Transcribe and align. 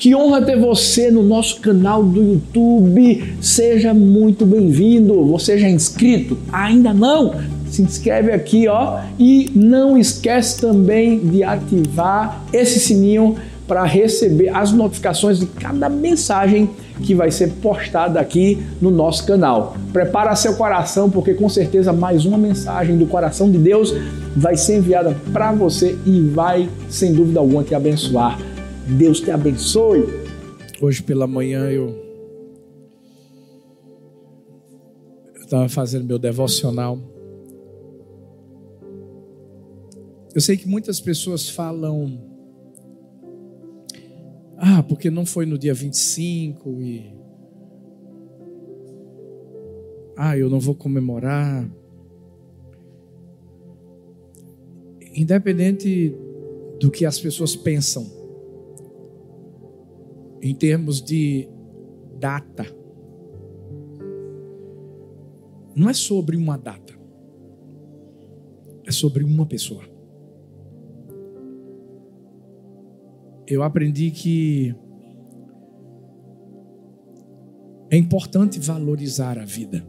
Que 0.00 0.14
honra 0.14 0.40
ter 0.40 0.58
você 0.58 1.10
no 1.10 1.22
nosso 1.22 1.60
canal 1.60 2.02
do 2.02 2.22
YouTube. 2.22 3.34
Seja 3.38 3.92
muito 3.92 4.46
bem-vindo. 4.46 5.26
Você 5.26 5.58
já 5.58 5.66
é 5.66 5.70
inscrito? 5.70 6.38
Ainda 6.50 6.94
não? 6.94 7.34
Se 7.68 7.82
inscreve 7.82 8.32
aqui, 8.32 8.66
ó, 8.66 9.00
e 9.18 9.50
não 9.54 9.98
esquece 9.98 10.58
também 10.58 11.18
de 11.18 11.44
ativar 11.44 12.42
esse 12.50 12.80
sininho 12.80 13.36
para 13.68 13.84
receber 13.84 14.48
as 14.48 14.72
notificações 14.72 15.38
de 15.38 15.44
cada 15.44 15.90
mensagem 15.90 16.70
que 17.02 17.14
vai 17.14 17.30
ser 17.30 17.52
postada 17.60 18.18
aqui 18.18 18.58
no 18.80 18.90
nosso 18.90 19.26
canal. 19.26 19.76
Prepara 19.92 20.34
seu 20.34 20.54
coração, 20.54 21.10
porque 21.10 21.34
com 21.34 21.48
certeza 21.50 21.92
mais 21.92 22.24
uma 22.24 22.38
mensagem 22.38 22.96
do 22.96 23.04
coração 23.04 23.50
de 23.50 23.58
Deus 23.58 23.94
vai 24.34 24.56
ser 24.56 24.78
enviada 24.78 25.14
para 25.30 25.52
você 25.52 25.98
e 26.06 26.20
vai, 26.22 26.70
sem 26.88 27.12
dúvida 27.12 27.38
alguma, 27.38 27.62
te 27.62 27.74
abençoar. 27.74 28.38
Deus 28.98 29.20
te 29.20 29.30
abençoe. 29.30 30.04
Hoje 30.80 31.02
pela 31.02 31.26
manhã 31.26 31.70
eu 31.70 31.94
estava 35.40 35.68
fazendo 35.68 36.04
meu 36.04 36.18
devocional. 36.18 36.98
Eu 40.34 40.40
sei 40.40 40.56
que 40.56 40.68
muitas 40.68 41.00
pessoas 41.00 41.48
falam, 41.48 42.20
ah, 44.56 44.82
porque 44.82 45.10
não 45.10 45.24
foi 45.24 45.46
no 45.46 45.58
dia 45.58 45.74
25 45.74 46.82
e. 46.82 47.14
Ah, 50.16 50.36
eu 50.36 50.50
não 50.50 50.60
vou 50.60 50.74
comemorar. 50.74 51.68
Independente 55.14 56.14
do 56.78 56.90
que 56.90 57.04
as 57.04 57.18
pessoas 57.18 57.56
pensam, 57.56 58.19
em 60.42 60.54
termos 60.54 61.02
de 61.02 61.48
data. 62.18 62.66
Não 65.74 65.88
é 65.88 65.92
sobre 65.92 66.36
uma 66.36 66.56
data, 66.56 66.94
é 68.86 68.90
sobre 68.90 69.24
uma 69.24 69.46
pessoa. 69.46 69.84
Eu 73.46 73.62
aprendi 73.62 74.10
que 74.10 74.74
é 77.90 77.96
importante 77.96 78.60
valorizar 78.60 79.38
a 79.38 79.44
vida. 79.44 79.84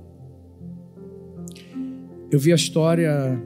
Eu 2.32 2.40
vi 2.40 2.52
a 2.52 2.56
história 2.56 3.40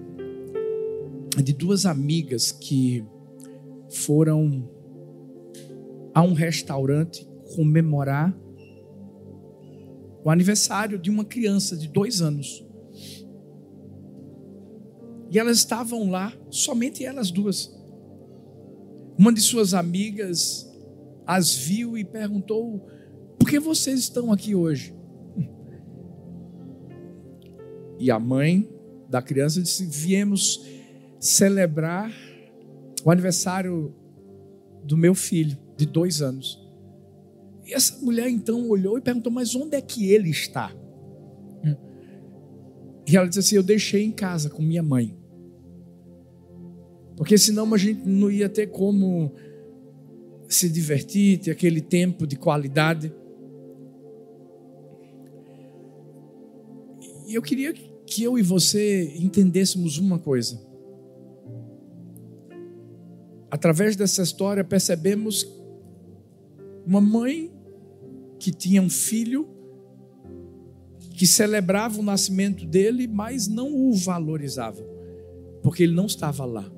de 1.44 1.52
duas 1.52 1.86
amigas 1.86 2.52
que 2.52 3.04
foram 3.90 4.70
a 6.16 6.22
um 6.22 6.32
restaurante 6.32 7.28
comemorar 7.54 8.34
o 10.24 10.30
aniversário 10.30 10.98
de 10.98 11.10
uma 11.12 11.26
criança 11.26 11.76
de 11.76 11.90
dois 11.90 12.22
anos. 12.22 12.66
E 15.30 15.38
elas 15.38 15.58
estavam 15.58 16.10
lá, 16.10 16.34
somente 16.50 17.04
elas 17.04 17.30
duas. 17.32 17.70
Uma 19.18 19.34
de 19.34 19.42
suas 19.42 19.74
amigas 19.74 20.72
as 21.28 21.54
viu 21.54 21.98
e 21.98 22.06
perguntou: 22.06 22.88
Por 23.38 23.50
que 23.50 23.60
vocês 23.60 24.00
estão 24.00 24.32
aqui 24.32 24.56
hoje? 24.56 24.96
E 28.00 28.10
a 28.10 28.20
mãe 28.20 28.70
da 29.10 29.22
criança 29.22 29.62
disse: 29.62 29.86
Viemos 29.86 30.66
celebrar 31.20 32.10
o 33.04 33.12
aniversário 33.12 33.94
do 34.84 34.96
meu 34.96 35.14
filho 35.14 35.65
de 35.78 35.86
dois 35.86 36.22
anos. 36.22 36.64
E 37.66 37.74
essa 37.74 37.98
mulher 38.04 38.30
então 38.30 38.70
olhou 38.70 38.98
e 38.98 39.02
perguntou: 39.02 39.32
Mas 39.32 39.56
onde 39.56 39.76
é 39.76 39.82
que 39.82 40.12
ele 40.12 40.30
está? 40.30 40.72
E 43.08 43.16
ela 43.16 43.28
disse 43.28 43.40
assim: 43.40 43.56
Eu 43.56 43.64
deixei 43.64 44.04
em 44.04 44.12
casa 44.12 44.50
com 44.50 44.62
minha 44.62 44.84
mãe. 44.84 45.18
Porque 47.16 47.38
senão 47.38 47.72
a 47.74 47.78
gente 47.78 48.08
não 48.08 48.30
ia 48.30 48.50
ter 48.50 48.68
como 48.68 49.34
se 50.50 50.70
divertir, 50.70 51.40
ter 51.40 51.52
aquele 51.52 51.82
tempo 51.82 52.28
de 52.28 52.36
qualidade. 52.36 53.14
E 57.28 57.34
eu 57.34 57.42
queria 57.42 57.74
que 57.74 58.24
eu 58.24 58.38
e 58.38 58.42
você 58.42 59.14
entendêssemos 59.18 59.98
uma 59.98 60.20
coisa. 60.20 60.62
Através 63.50 63.96
dessa 63.96 64.22
história, 64.22 64.64
percebemos 64.64 65.48
uma 66.86 67.02
mãe 67.02 67.52
que 68.40 68.52
tinha 68.52 68.82
um 68.82 68.90
filho 68.90 69.50
que 71.12 71.26
celebrava 71.26 72.00
o 72.00 72.04
nascimento 72.04 72.66
dele, 72.66 73.08
mas 73.08 73.48
não 73.48 73.74
o 73.74 73.94
valorizava, 73.94 74.84
porque 75.64 75.84
ele 75.84 75.96
não 75.96 76.06
estava 76.06 76.46
lá. 76.46 76.70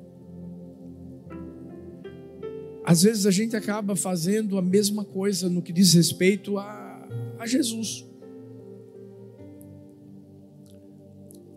Às 2.86 3.02
vezes 3.02 3.26
a 3.26 3.32
gente 3.32 3.56
acaba 3.56 3.96
fazendo 3.96 4.58
a 4.58 4.62
mesma 4.62 5.04
coisa 5.04 5.50
no 5.50 5.62
que 5.62 5.74
diz 5.74 5.94
respeito 5.94 6.58
a, 6.58 7.08
a 7.38 7.46
Jesus. 7.46 8.06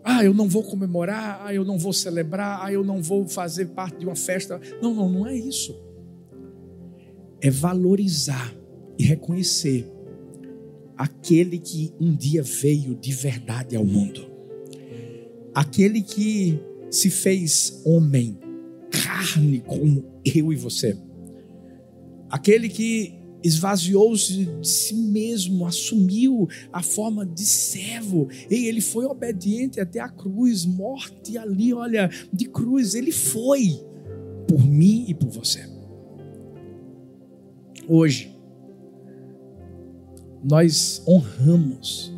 Ah, 0.03 0.25
eu 0.25 0.33
não 0.33 0.49
vou 0.49 0.63
comemorar, 0.63 1.41
ah, 1.45 1.53
eu 1.53 1.63
não 1.63 1.77
vou 1.77 1.93
celebrar, 1.93 2.65
ah, 2.65 2.73
eu 2.73 2.83
não 2.83 3.01
vou 3.01 3.25
fazer 3.27 3.67
parte 3.67 3.99
de 3.99 4.05
uma 4.05 4.15
festa. 4.15 4.59
Não, 4.81 4.93
não, 4.93 5.07
não 5.07 5.27
é 5.27 5.37
isso 5.37 5.90
é 7.41 7.49
valorizar 7.49 8.55
e 8.97 9.03
reconhecer 9.03 9.91
aquele 10.95 11.57
que 11.57 11.91
um 11.99 12.15
dia 12.15 12.43
veio 12.43 12.93
de 12.95 13.11
verdade 13.11 13.75
ao 13.75 13.83
mundo, 13.83 14.29
aquele 15.53 16.01
que 16.01 16.59
se 16.91 17.09
fez 17.09 17.81
homem, 17.83 18.37
carne 18.91 19.63
como 19.65 20.05
eu 20.23 20.53
e 20.53 20.55
você, 20.55 20.95
aquele 22.29 22.69
que 22.69 23.15
esvaziou-se 23.43 24.45
de 24.45 24.67
si 24.67 24.93
mesmo, 24.93 25.65
assumiu 25.65 26.47
a 26.71 26.83
forma 26.83 27.25
de 27.25 27.43
servo, 27.43 28.27
e 28.51 28.67
ele 28.67 28.81
foi 28.81 29.05
obediente 29.05 29.79
até 29.79 29.99
a 29.99 30.07
cruz, 30.07 30.63
morte 30.63 31.39
ali, 31.39 31.73
olha, 31.73 32.07
de 32.31 32.45
cruz, 32.45 32.93
ele 32.93 33.11
foi 33.11 33.81
por 34.47 34.63
mim 34.63 35.05
e 35.07 35.15
por 35.15 35.29
você 35.29 35.70
hoje, 37.93 38.33
nós 40.41 41.03
honramos 41.05 42.15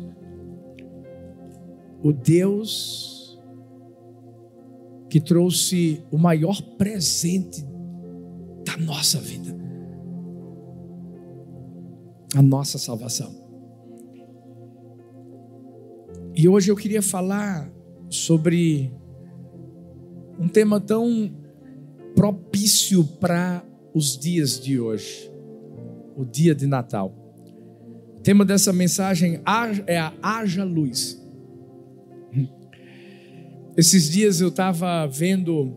o 2.00 2.12
Deus 2.12 3.36
que 5.10 5.20
trouxe 5.20 6.00
o 6.12 6.16
maior 6.16 6.62
presente 6.78 7.64
da 8.64 8.76
nossa 8.76 9.18
vida, 9.18 9.52
a 12.36 12.42
nossa 12.42 12.78
salvação. 12.78 13.34
E 16.36 16.48
hoje 16.48 16.70
eu 16.70 16.76
queria 16.76 17.02
falar 17.02 17.68
sobre 18.08 18.92
um 20.38 20.46
tema 20.46 20.80
tão 20.80 21.32
propício 22.14 23.04
para 23.04 23.64
os 23.92 24.16
dias 24.16 24.60
de 24.60 24.78
hoje 24.78 25.33
o 26.16 26.24
dia 26.24 26.54
de 26.54 26.66
Natal. 26.66 27.14
O 28.16 28.20
tema 28.20 28.44
dessa 28.44 28.72
mensagem 28.72 29.40
é 29.86 29.98
a 29.98 30.12
Haja 30.22 30.64
Luz. 30.64 31.20
Esses 33.76 34.08
dias 34.08 34.40
eu 34.40 34.48
estava 34.48 35.06
vendo 35.06 35.74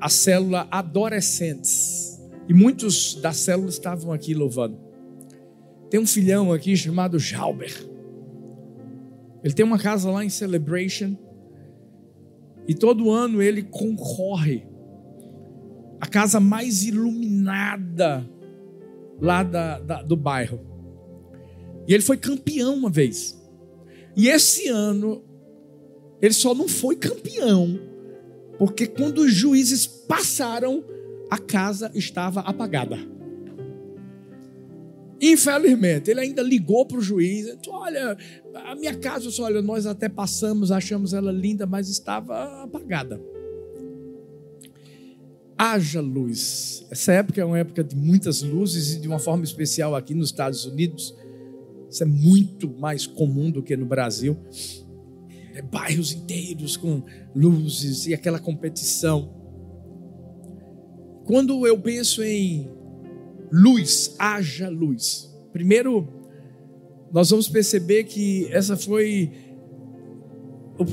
a 0.00 0.08
célula 0.08 0.66
Adolescentes 0.70 2.20
e 2.48 2.54
muitos 2.54 3.14
da 3.16 3.32
célula 3.32 3.68
estavam 3.68 4.12
aqui 4.12 4.34
louvando. 4.34 4.78
Tem 5.90 6.00
um 6.00 6.06
filhão 6.06 6.52
aqui 6.52 6.76
chamado 6.76 7.18
Jalber. 7.18 7.72
Ele 9.44 9.54
tem 9.54 9.64
uma 9.64 9.78
casa 9.78 10.10
lá 10.10 10.24
em 10.24 10.28
Celebration 10.28 11.16
e 12.66 12.74
todo 12.74 13.10
ano 13.10 13.40
ele 13.40 13.62
concorre 13.62 14.66
a 16.00 16.06
casa 16.06 16.40
mais 16.40 16.84
iluminada 16.84 18.28
lá 19.20 19.42
da, 19.42 19.78
da, 19.78 20.02
do 20.02 20.16
bairro. 20.16 20.60
E 21.86 21.94
ele 21.94 22.02
foi 22.02 22.16
campeão 22.16 22.74
uma 22.74 22.90
vez. 22.90 23.40
E 24.16 24.28
esse 24.28 24.68
ano, 24.68 25.22
ele 26.20 26.34
só 26.34 26.54
não 26.54 26.68
foi 26.68 26.96
campeão, 26.96 27.78
porque 28.58 28.86
quando 28.86 29.18
os 29.18 29.32
juízes 29.32 29.86
passaram, 29.86 30.82
a 31.30 31.38
casa 31.38 31.90
estava 31.94 32.40
apagada. 32.40 32.98
Infelizmente, 35.20 36.10
ele 36.10 36.20
ainda 36.20 36.42
ligou 36.42 36.84
para 36.86 36.98
o 36.98 37.02
juiz: 37.02 37.46
Olha, 37.68 38.16
a 38.54 38.74
minha 38.74 38.94
casa, 38.94 39.30
olha, 39.42 39.62
nós 39.62 39.86
até 39.86 40.08
passamos, 40.08 40.70
achamos 40.70 41.14
ela 41.14 41.32
linda, 41.32 41.66
mas 41.66 41.88
estava 41.88 42.62
apagada. 42.62 43.20
Haja 45.58 46.00
luz. 46.00 46.86
Essa 46.90 47.12
época 47.12 47.40
é 47.40 47.44
uma 47.44 47.58
época 47.58 47.82
de 47.82 47.96
muitas 47.96 48.42
luzes 48.42 48.94
e 48.94 49.00
de 49.00 49.08
uma 49.08 49.18
forma 49.18 49.44
especial 49.44 49.94
aqui 49.94 50.14
nos 50.14 50.28
Estados 50.28 50.64
Unidos. 50.64 51.14
Isso 51.88 52.02
é 52.02 52.06
muito 52.06 52.68
mais 52.78 53.06
comum 53.06 53.50
do 53.50 53.62
que 53.62 53.76
no 53.76 53.86
Brasil. 53.86 54.36
É 55.54 55.62
bairros 55.62 56.12
inteiros 56.12 56.76
com 56.76 57.02
luzes 57.34 58.06
e 58.06 58.14
aquela 58.14 58.38
competição. 58.38 59.34
Quando 61.24 61.66
eu 61.66 61.78
penso 61.78 62.22
em 62.22 62.70
luz, 63.50 64.14
haja 64.18 64.68
luz. 64.68 65.34
Primeiro, 65.52 66.06
nós 67.12 67.30
vamos 67.30 67.48
perceber 67.48 68.04
que 68.04 68.46
essa 68.50 68.76
foi 68.76 69.32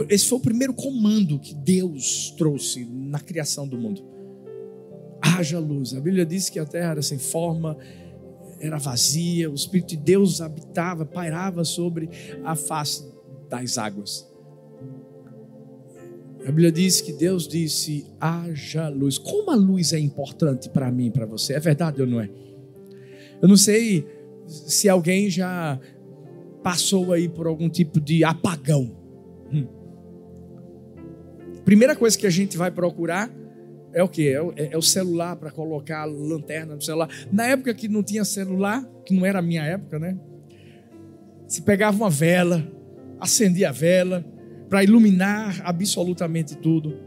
esse 0.07 0.29
foi 0.29 0.37
o 0.37 0.41
primeiro 0.41 0.73
comando 0.73 1.37
que 1.37 1.53
Deus 1.53 2.33
trouxe 2.37 2.85
na 2.85 3.19
criação 3.19 3.67
do 3.67 3.77
mundo. 3.77 4.12
Haja 5.37 5.59
luz. 5.59 5.93
A 5.93 5.99
Bíblia 5.99 6.25
diz 6.25 6.49
que 6.49 6.59
a 6.59 6.65
terra 6.65 6.91
era 6.91 7.01
sem 7.01 7.17
forma, 7.17 7.77
era 8.59 8.77
vazia, 8.77 9.49
o 9.49 9.53
Espírito 9.53 9.89
de 9.89 9.97
Deus 9.97 10.41
habitava, 10.41 11.05
pairava 11.05 11.63
sobre 11.63 12.09
a 12.43 12.55
face 12.55 13.11
das 13.49 13.77
águas. 13.77 14.31
A 16.41 16.47
Bíblia 16.47 16.71
diz 16.71 17.01
que 17.01 17.13
Deus 17.13 17.47
disse: 17.47 18.05
haja 18.19 18.89
luz. 18.89 19.17
Como 19.17 19.49
a 19.51 19.55
luz 19.55 19.93
é 19.93 19.99
importante 19.99 20.69
para 20.69 20.91
mim 20.91 21.09
para 21.09 21.25
você? 21.25 21.53
É 21.53 21.59
verdade 21.59 22.01
ou 22.01 22.07
não 22.07 22.19
é? 22.19 22.29
Eu 23.41 23.47
não 23.47 23.57
sei 23.57 24.05
se 24.47 24.89
alguém 24.89 25.29
já 25.29 25.79
passou 26.61 27.11
aí 27.11 27.27
por 27.27 27.47
algum 27.47 27.69
tipo 27.69 27.99
de 27.99 28.23
apagão. 28.23 28.95
Hum. 29.51 29.67
Primeira 31.65 31.95
coisa 31.95 32.17
que 32.17 32.27
a 32.27 32.29
gente 32.29 32.57
vai 32.57 32.71
procurar 32.71 33.29
é 33.93 34.03
o 34.03 34.09
que? 34.09 34.27
É, 34.27 34.37
é, 34.55 34.73
é, 34.73 34.77
o 34.77 34.81
celular 34.81 35.35
para 35.35 35.51
colocar 35.51 36.01
a 36.01 36.05
lanterna 36.05 36.75
no 36.75 36.81
celular. 36.81 37.09
Na 37.31 37.47
época 37.47 37.73
que 37.73 37.87
não 37.87 38.01
tinha 38.01 38.25
celular, 38.25 38.83
que 39.05 39.13
não 39.13 39.25
era 39.25 39.39
a 39.39 39.41
minha 39.41 39.63
época, 39.63 39.99
né? 39.99 40.17
Se 41.47 41.61
pegava 41.61 41.95
uma 41.95 42.09
vela, 42.09 42.67
acendia 43.19 43.69
a 43.69 43.71
vela 43.71 44.25
para 44.67 44.83
iluminar 44.83 45.61
absolutamente 45.63 46.57
tudo. 46.57 46.97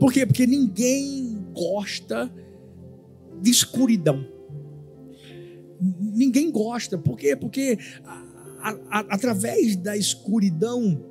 Por 0.00 0.12
quê? 0.12 0.26
Porque 0.26 0.46
ninguém 0.46 1.38
gosta 1.54 2.30
de 3.40 3.50
escuridão. 3.50 4.26
Ninguém 5.80 6.50
gosta. 6.50 6.98
Por 6.98 7.16
quê? 7.16 7.36
Porque 7.36 7.78
a, 8.04 8.76
a, 8.90 8.98
através 9.10 9.76
da 9.76 9.96
escuridão 9.96 11.04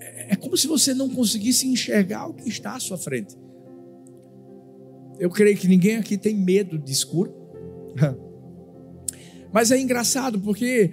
é, 0.00 0.34
é 0.34 0.36
como 0.36 0.56
se 0.56 0.68
você 0.68 0.94
não 0.94 1.08
conseguisse 1.08 1.66
enxergar 1.66 2.28
o 2.28 2.34
que 2.34 2.48
está 2.48 2.76
à 2.76 2.80
sua 2.80 2.96
frente. 2.98 3.36
Eu 5.18 5.30
creio 5.30 5.56
que 5.56 5.66
ninguém 5.66 5.96
aqui 5.96 6.16
tem 6.16 6.34
medo 6.34 6.78
de 6.78 6.92
escuro. 6.92 7.34
Mas 9.52 9.70
é 9.70 9.80
engraçado 9.80 10.38
porque 10.38 10.92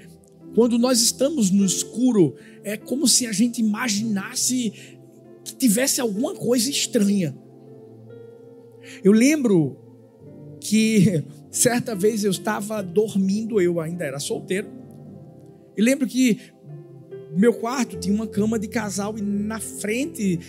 quando 0.56 0.77
nós 0.77 1.01
estamos 1.01 1.51
no 1.51 1.66
escuro, 1.66 2.36
é 2.63 2.77
como 2.77 3.07
se 3.07 3.27
a 3.27 3.31
gente 3.31 3.60
imaginasse 3.60 4.72
que 5.44 5.56
tivesse 5.56 6.00
alguma 6.00 6.33
coisa 6.33 6.69
estranha. 6.69 7.38
Eu 9.04 9.12
lembro 9.12 9.77
que 10.60 11.24
certa 11.51 11.94
vez 11.94 12.24
eu 12.24 12.31
estava 12.31 12.81
dormindo, 12.81 13.62
eu 13.62 13.80
ainda 13.80 14.06
era 14.06 14.19
solteiro. 14.19 14.68
E 15.78 15.81
lembro 15.81 16.07
que 16.07 16.39
meu 17.36 17.54
quarto 17.54 17.98
tinha 17.98 18.16
uma 18.16 18.28
cama 18.28 18.57
de 18.57 18.68
casal 18.68 19.18
e 19.18 19.21
na 19.21 19.60
frente 19.60 20.39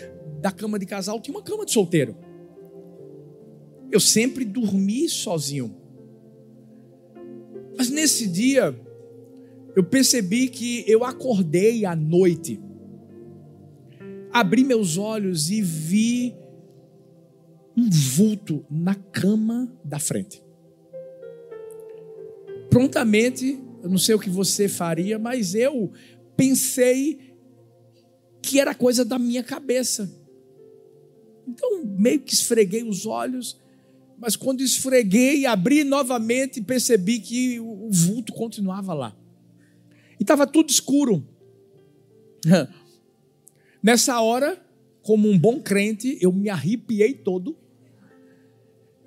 da 0.40 0.52
cama 0.52 0.79
de 0.79 0.87
casal 0.87 1.20
tinha 1.20 1.37
uma 1.37 1.43
cama 1.43 1.67
de 1.67 1.72
solteiro. 1.72 2.17
Eu 3.91 4.00
sempre 4.00 4.44
dormi 4.44 5.09
sozinho. 5.09 5.75
Mas 7.77 7.91
nesse 7.91 8.27
dia, 8.27 8.75
eu 9.75 9.85
percebi 9.85 10.49
que 10.49 10.85
eu 10.87 11.05
acordei 11.05 11.85
à 11.85 11.94
noite, 11.94 12.59
abri 14.33 14.65
meus 14.65 14.97
olhos 14.97 15.50
e 15.50 15.61
vi 15.61 16.35
um 17.77 17.91
vulto 17.91 18.65
na 18.71 18.94
cama 18.94 19.71
da 19.85 19.99
frente. 19.99 20.43
Prontamente, 22.71 23.62
eu 23.82 23.91
não 23.91 23.99
sei 23.99 24.15
o 24.15 24.19
que 24.19 24.31
você 24.31 24.69
faria, 24.69 25.19
mas 25.19 25.55
eu 25.55 25.93
pensei 26.37 27.37
que 28.43 28.59
era 28.59 28.75
coisa 28.75 29.05
da 29.05 29.19
minha 29.19 29.43
cabeça. 29.43 30.11
Então, 31.47 31.85
meio 31.85 32.21
que 32.21 32.32
esfreguei 32.32 32.82
os 32.82 33.06
olhos 33.06 33.61
mas 34.19 34.35
quando 34.35 34.63
esfreguei, 34.63 35.45
abri 35.45 35.85
novamente, 35.85 36.63
percebi 36.63 37.21
que 37.21 37.61
o 37.61 37.91
vulto 37.91 38.33
continuava 38.33 38.95
lá. 38.95 39.17
E 40.19 40.23
estava 40.23 40.47
tudo 40.47 40.71
escuro. 40.71 41.27
Nessa 43.83 44.21
hora, 44.21 44.61
como 45.03 45.29
um 45.29 45.39
bom 45.39 45.61
crente, 45.61 46.19
eu 46.21 46.33
me 46.33 46.49
arrepiei 46.49 47.13
todo 47.13 47.57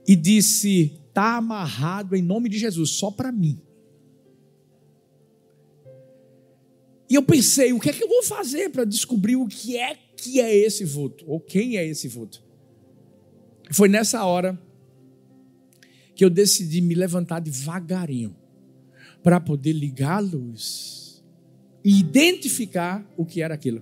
e 0.07 0.15
disse: 0.15 0.93
está 1.07 1.37
amarrado 1.37 2.15
em 2.15 2.21
nome 2.21 2.47
de 2.47 2.59
Jesus, 2.59 2.91
só 2.91 3.09
para 3.09 3.31
mim. 3.31 3.59
E 7.09 7.15
eu 7.15 7.23
pensei: 7.23 7.73
o 7.73 7.79
que 7.79 7.89
é 7.89 7.93
que 7.93 8.03
eu 8.03 8.07
vou 8.07 8.21
fazer 8.21 8.69
para 8.69 8.85
descobrir 8.85 9.35
o 9.35 9.47
que 9.47 9.75
é 9.75 9.95
que 10.15 10.39
é 10.39 10.55
esse 10.55 10.85
vulto? 10.85 11.25
Ou 11.27 11.39
quem 11.39 11.77
é 11.77 11.85
esse 11.85 12.07
vulto? 12.07 12.43
Foi 13.71 13.89
nessa 13.89 14.23
hora 14.23 14.59
que 16.19 16.25
eu 16.25 16.29
decidi 16.29 16.81
me 16.81 16.93
levantar 16.93 17.39
devagarinho 17.39 18.35
para 19.23 19.39
poder 19.39 19.71
ligar 19.71 20.17
a 20.17 20.19
luz 20.19 21.23
e 21.81 21.97
identificar 21.97 23.09
o 23.15 23.25
que 23.25 23.41
era 23.41 23.53
aquilo. 23.53 23.81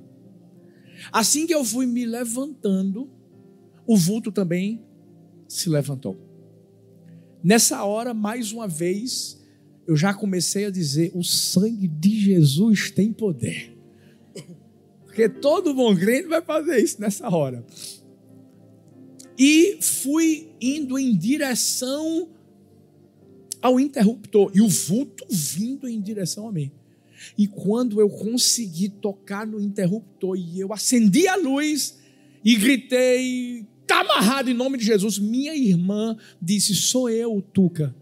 Assim 1.11 1.47
que 1.47 1.55
eu 1.55 1.65
fui 1.65 1.87
me 1.87 2.05
levantando, 2.05 3.09
o 3.87 3.97
vulto 3.97 4.31
também 4.31 4.85
se 5.47 5.67
levantou. 5.67 6.15
Nessa 7.43 7.83
hora, 7.83 8.13
mais 8.13 8.51
uma 8.51 8.67
vez, 8.67 9.43
eu 9.87 9.95
já 9.95 10.13
comecei 10.13 10.65
a 10.65 10.69
dizer: 10.69 11.09
o 11.15 11.23
sangue 11.23 11.87
de 11.87 12.19
Jesus 12.19 12.91
tem 12.91 13.11
poder. 13.11 13.75
Porque 15.05 15.27
todo 15.27 15.73
bom 15.73 15.95
crente 15.95 16.27
vai 16.27 16.43
fazer 16.43 16.77
isso 16.77 17.01
nessa 17.01 17.27
hora 17.35 17.65
e 19.37 19.77
fui 19.81 20.49
indo 20.59 20.97
em 20.97 21.15
direção 21.15 22.29
ao 23.61 23.79
interruptor 23.79 24.51
e 24.53 24.61
o 24.61 24.67
vulto 24.67 25.25
vindo 25.29 25.87
em 25.87 26.01
direção 26.01 26.47
a 26.47 26.51
mim. 26.51 26.71
E 27.37 27.47
quando 27.47 27.99
eu 27.99 28.09
consegui 28.09 28.89
tocar 28.89 29.45
no 29.45 29.59
interruptor 29.59 30.35
e 30.37 30.59
eu 30.59 30.73
acendi 30.73 31.27
a 31.27 31.35
luz 31.35 31.97
e 32.43 32.55
gritei, 32.55 33.65
está 33.81 34.01
amarrado 34.01 34.49
em 34.49 34.53
nome 34.53 34.77
de 34.77 34.85
Jesus, 34.85 35.17
minha 35.19 35.55
irmã 35.55 36.17
disse: 36.41 36.75
Sou 36.75 37.09
eu, 37.09 37.41
Tuca. 37.53 37.95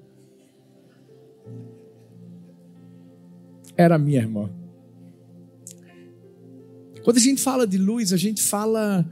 Era 3.78 3.98
minha 3.98 4.20
irmã. 4.20 4.50
Quando 7.04 7.18
a 7.18 7.22
gente 7.22 7.42
fala 7.42 7.68
de 7.68 7.78
luz, 7.78 8.12
a 8.12 8.18
gente 8.18 8.42
fala 8.42 9.10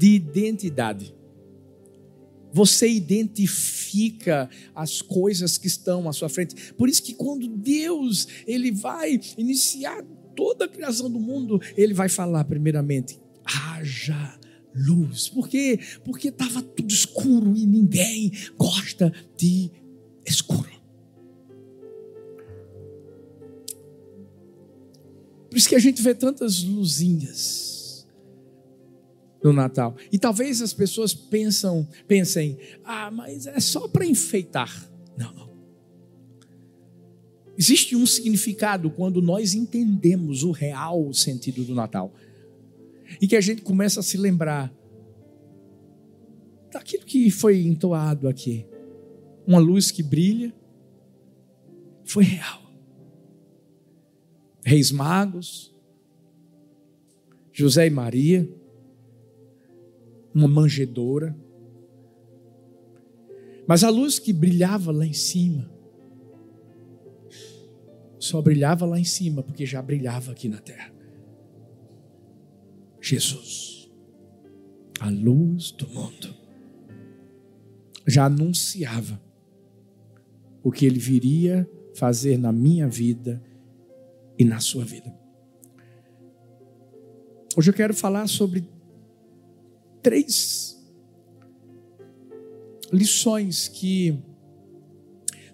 de 0.00 0.14
identidade. 0.14 1.14
Você 2.54 2.88
identifica 2.88 4.48
as 4.74 5.02
coisas 5.02 5.58
que 5.58 5.66
estão 5.66 6.08
à 6.08 6.12
sua 6.14 6.30
frente. 6.30 6.72
Por 6.72 6.88
isso 6.88 7.02
que 7.02 7.12
quando 7.12 7.46
Deus 7.46 8.26
ele 8.46 8.72
vai 8.72 9.20
iniciar 9.36 10.02
toda 10.34 10.64
a 10.64 10.68
criação 10.68 11.10
do 11.10 11.20
mundo, 11.20 11.60
ele 11.76 11.92
vai 11.92 12.08
falar 12.08 12.44
primeiramente: 12.44 13.20
haja 13.44 14.40
luz. 14.74 15.28
Por 15.28 15.46
quê? 15.46 15.78
Porque 16.02 16.28
estava 16.28 16.62
tudo 16.62 16.90
escuro 16.90 17.54
e 17.54 17.66
ninguém 17.66 18.32
gosta 18.56 19.12
de 19.36 19.70
escuro. 20.26 20.70
Por 25.50 25.58
isso 25.58 25.68
que 25.68 25.76
a 25.76 25.80
gente 25.80 26.00
vê 26.00 26.14
tantas 26.14 26.62
luzinhas 26.62 27.69
no 29.42 29.52
Natal. 29.52 29.96
E 30.12 30.18
talvez 30.18 30.60
as 30.60 30.72
pessoas 30.72 31.14
pensam, 31.14 31.86
pensem, 32.06 32.58
ah, 32.84 33.10
mas 33.10 33.46
é 33.46 33.60
só 33.60 33.88
para 33.88 34.04
enfeitar. 34.04 34.88
Não. 35.16 35.50
Existe 37.56 37.94
um 37.94 38.06
significado 38.06 38.90
quando 38.90 39.20
nós 39.20 39.54
entendemos 39.54 40.42
o 40.42 40.50
real 40.50 41.12
sentido 41.12 41.64
do 41.64 41.74
Natal. 41.74 42.12
E 43.20 43.26
que 43.26 43.36
a 43.36 43.40
gente 43.40 43.62
começa 43.62 44.00
a 44.00 44.02
se 44.02 44.16
lembrar 44.16 44.72
daquilo 46.72 47.04
que 47.04 47.30
foi 47.30 47.62
entoado 47.62 48.28
aqui. 48.28 48.64
Uma 49.46 49.58
luz 49.58 49.90
que 49.90 50.02
brilha 50.02 50.54
foi 52.04 52.24
real. 52.24 52.60
Reis 54.64 54.90
Magos, 54.92 55.74
José 57.52 57.86
e 57.86 57.90
Maria, 57.90 58.48
uma 60.34 60.48
manjedoura. 60.48 61.36
Mas 63.66 63.84
a 63.84 63.90
luz 63.90 64.18
que 64.18 64.32
brilhava 64.32 64.90
lá 64.90 65.06
em 65.06 65.12
cima, 65.12 65.70
só 68.18 68.42
brilhava 68.42 68.84
lá 68.84 68.98
em 68.98 69.04
cima 69.04 69.42
porque 69.42 69.64
já 69.64 69.80
brilhava 69.80 70.32
aqui 70.32 70.48
na 70.48 70.58
terra. 70.58 70.92
Jesus, 73.00 73.90
a 75.00 75.08
luz 75.08 75.70
do 75.72 75.88
mundo, 75.88 76.34
já 78.06 78.26
anunciava 78.26 79.20
o 80.62 80.70
que 80.70 80.84
ele 80.84 80.98
viria 80.98 81.68
fazer 81.94 82.38
na 82.38 82.52
minha 82.52 82.86
vida 82.88 83.42
e 84.38 84.44
na 84.44 84.60
sua 84.60 84.84
vida. 84.84 85.14
Hoje 87.56 87.70
eu 87.70 87.74
quero 87.74 87.94
falar 87.94 88.26
sobre 88.26 88.68
três 90.02 90.78
lições 92.92 93.68
que 93.68 94.18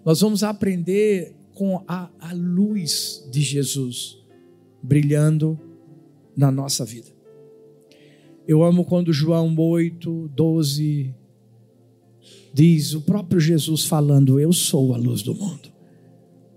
nós 0.03 0.21
vamos 0.21 0.43
aprender 0.43 1.35
com 1.53 1.83
a, 1.87 2.09
a 2.19 2.33
luz 2.33 3.27
de 3.31 3.41
Jesus 3.41 4.17
brilhando 4.81 5.59
na 6.35 6.51
nossa 6.51 6.85
vida. 6.85 7.15
Eu 8.47 8.63
amo 8.63 8.85
quando 8.85 9.11
João 9.11 9.53
8, 9.57 10.29
12 10.33 11.13
diz 12.53 12.93
o 12.93 13.01
próprio 13.01 13.39
Jesus 13.39 13.85
falando: 13.85 14.39
Eu 14.39 14.53
sou 14.53 14.93
a 14.93 14.97
luz 14.97 15.21
do 15.21 15.35
mundo. 15.35 15.69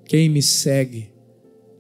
Quem 0.05 0.29
me 0.29 0.43
segue 0.43 1.11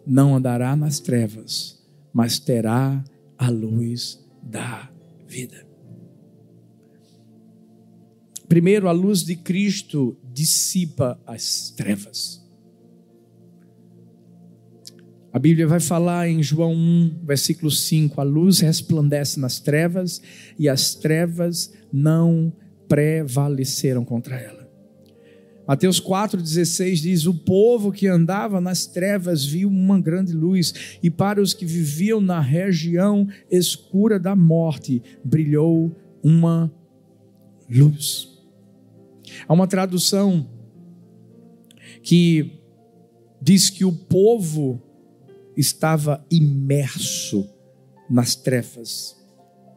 não 0.06 0.34
andará 0.34 0.74
nas 0.74 0.98
trevas, 0.98 1.80
mas 2.12 2.38
terá 2.38 3.04
a 3.38 3.48
luz 3.48 4.20
da 4.42 4.90
vida. 5.26 5.69
Primeiro, 8.50 8.88
a 8.88 8.92
luz 8.92 9.22
de 9.22 9.36
Cristo 9.36 10.16
dissipa 10.32 11.16
as 11.24 11.70
trevas. 11.70 12.44
A 15.32 15.38
Bíblia 15.38 15.68
vai 15.68 15.78
falar 15.78 16.28
em 16.28 16.42
João 16.42 16.72
1, 16.74 17.20
versículo 17.22 17.70
5: 17.70 18.20
a 18.20 18.24
luz 18.24 18.58
resplandece 18.58 19.38
nas 19.38 19.60
trevas 19.60 20.20
e 20.58 20.68
as 20.68 20.96
trevas 20.96 21.72
não 21.92 22.52
prevaleceram 22.88 24.04
contra 24.04 24.34
ela. 24.34 24.68
Mateus 25.64 26.00
4,16 26.00 26.94
diz: 27.02 27.26
O 27.26 27.34
povo 27.34 27.92
que 27.92 28.08
andava 28.08 28.60
nas 28.60 28.84
trevas 28.84 29.44
viu 29.44 29.68
uma 29.68 30.00
grande 30.00 30.32
luz, 30.32 30.98
e 31.00 31.08
para 31.08 31.40
os 31.40 31.54
que 31.54 31.64
viviam 31.64 32.20
na 32.20 32.40
região 32.40 33.28
escura 33.48 34.18
da 34.18 34.34
morte 34.34 35.00
brilhou 35.24 35.94
uma 36.20 36.68
luz. 37.70 38.29
Há 39.46 39.52
uma 39.52 39.66
tradução 39.66 40.48
que 42.02 42.60
diz 43.40 43.70
que 43.70 43.84
o 43.84 43.92
povo 43.92 44.80
estava 45.56 46.24
imerso 46.30 47.48
nas 48.08 48.34
trevas. 48.34 49.16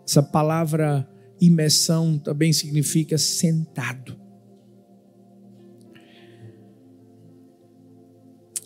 Essa 0.07 0.21
palavra 0.21 1.07
imersão 1.39 2.17
também 2.17 2.51
significa 2.53 3.17
sentado. 3.17 4.19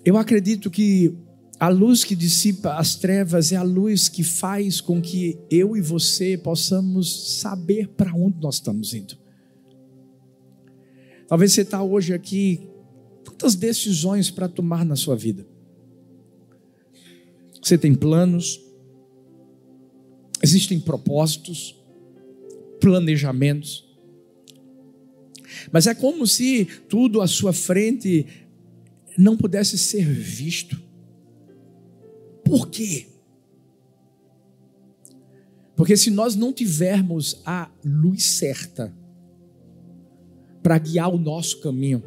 Eu 0.06 0.18
acredito 0.18 0.70
que 0.70 1.18
a 1.60 1.70
luz 1.70 2.04
que 2.04 2.16
dissipa 2.16 2.76
as 2.76 2.96
trevas 2.96 3.52
é 3.52 3.56
a 3.56 3.64
luz 3.64 4.08
que 4.08 4.24
faz 4.24 4.80
com 4.80 5.02
que 5.02 5.40
eu 5.50 5.76
e 5.76 5.82
você 5.82 6.38
possamos 6.38 7.40
saber 7.40 7.90
para 7.90 8.14
onde 8.14 8.40
nós 8.40 8.56
estamos 8.56 8.94
indo. 8.94 9.18
Talvez 11.28 11.52
você 11.52 11.62
está 11.62 11.84
hoje 11.84 12.14
aqui, 12.14 12.68
tantas 13.24 13.56
decisões 13.56 14.32
para 14.32 14.48
tomar 14.48 14.86
na 14.86 14.96
sua 14.96 15.16
vida. 15.16 15.46
Você 17.62 17.78
tem 17.78 17.94
planos, 17.94 18.62
existem 20.42 20.80
propósitos, 20.80 21.76
planejamentos. 22.80 23.86
Mas 25.72 25.88
é 25.88 25.94
como 25.94 26.26
se 26.26 26.66
tudo 26.88 27.22
à 27.22 27.28
sua 27.28 27.52
frente 27.52 28.26
não 29.18 29.36
pudesse 29.36 29.78
ser 29.78 30.06
visto. 30.06 30.80
Por 32.46 32.70
quê? 32.70 33.08
Porque 35.76 35.98
se 35.98 36.10
nós 36.10 36.36
não 36.36 36.54
tivermos 36.54 37.42
a 37.46 37.70
luz 37.84 38.24
certa, 38.24 38.96
para 40.68 40.80
guiar 40.80 41.16
o 41.16 41.18
nosso 41.18 41.62
caminho, 41.62 42.04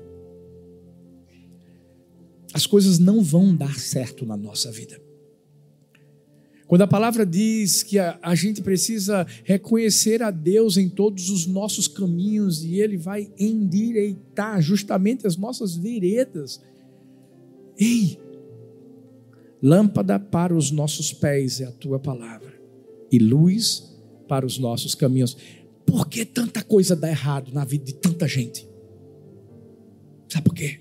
as 2.53 2.67
coisas 2.67 2.99
não 2.99 3.23
vão 3.23 3.57
dar 3.57 3.79
certo 3.79 4.27
na 4.27 4.37
nossa 4.37 4.71
vida. 4.71 5.01
Quando 6.67 6.83
a 6.83 6.87
palavra 6.87 7.25
diz 7.25 7.83
que 7.83 7.99
a, 7.99 8.19
a, 8.21 8.35
gente 8.35 8.61
precisa 8.61 9.27
reconhecer 9.45 10.23
a 10.23 10.31
Deus 10.31 10.77
em 10.77 10.91
todos 10.91 11.31
os 11.31 11.47
nossos 11.47 11.89
caminhos 11.89 12.63
e 12.63 12.79
Ele 12.79 12.99
vai 12.99 13.33
endireitar 13.39 14.61
justamente 14.61 15.27
as 15.27 15.39
nossas 15.39 15.75
veredas. 15.75 16.61
Ei, 17.79 18.19
lâmpada 19.63 20.21
para 20.21 20.55
os 20.55 20.71
nossos 20.71 21.15
pés 21.15 21.63
é 21.63 21.65
a 21.65 21.73
tua 21.73 21.99
palavra 21.99 22.61
e 23.11 23.19
luz 23.19 23.91
para 24.29 24.45
os 24.45 24.59
nossos 24.59 24.95
caminhos. 24.95 25.35
Por 25.91 26.09
que 26.09 26.25
tanta 26.25 26.63
coisa 26.63 26.95
dá 26.95 27.11
errado 27.11 27.53
na 27.53 27.65
vida 27.65 27.87
de 27.87 27.95
tanta 27.95 28.29
gente? 28.29 28.65
Sabe 30.29 30.45
por 30.45 30.55
quê? 30.55 30.79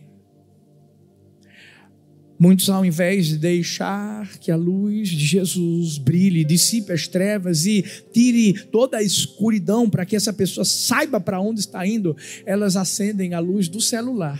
Muitos, 2.37 2.69
ao 2.69 2.85
invés 2.85 3.25
de 3.25 3.39
deixar 3.39 4.37
que 4.37 4.51
a 4.51 4.55
luz 4.55 5.09
de 5.09 5.25
Jesus 5.25 5.97
brilhe, 5.97 6.45
dissipe 6.45 6.93
as 6.93 7.07
trevas 7.07 7.65
e 7.65 7.81
tire 8.13 8.53
toda 8.67 8.97
a 8.97 9.03
escuridão 9.03 9.89
para 9.89 10.05
que 10.05 10.15
essa 10.15 10.31
pessoa 10.31 10.63
saiba 10.63 11.19
para 11.19 11.41
onde 11.41 11.61
está 11.61 11.87
indo, 11.87 12.15
elas 12.45 12.75
acendem 12.75 13.33
a 13.33 13.39
luz 13.39 13.67
do 13.67 13.81
celular. 13.81 14.39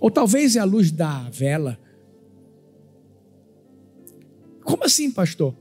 Ou 0.00 0.10
talvez 0.10 0.56
é 0.56 0.60
a 0.60 0.64
luz 0.64 0.90
da 0.90 1.28
vela. 1.28 1.78
Como 4.64 4.82
assim, 4.82 5.10
pastor? 5.10 5.54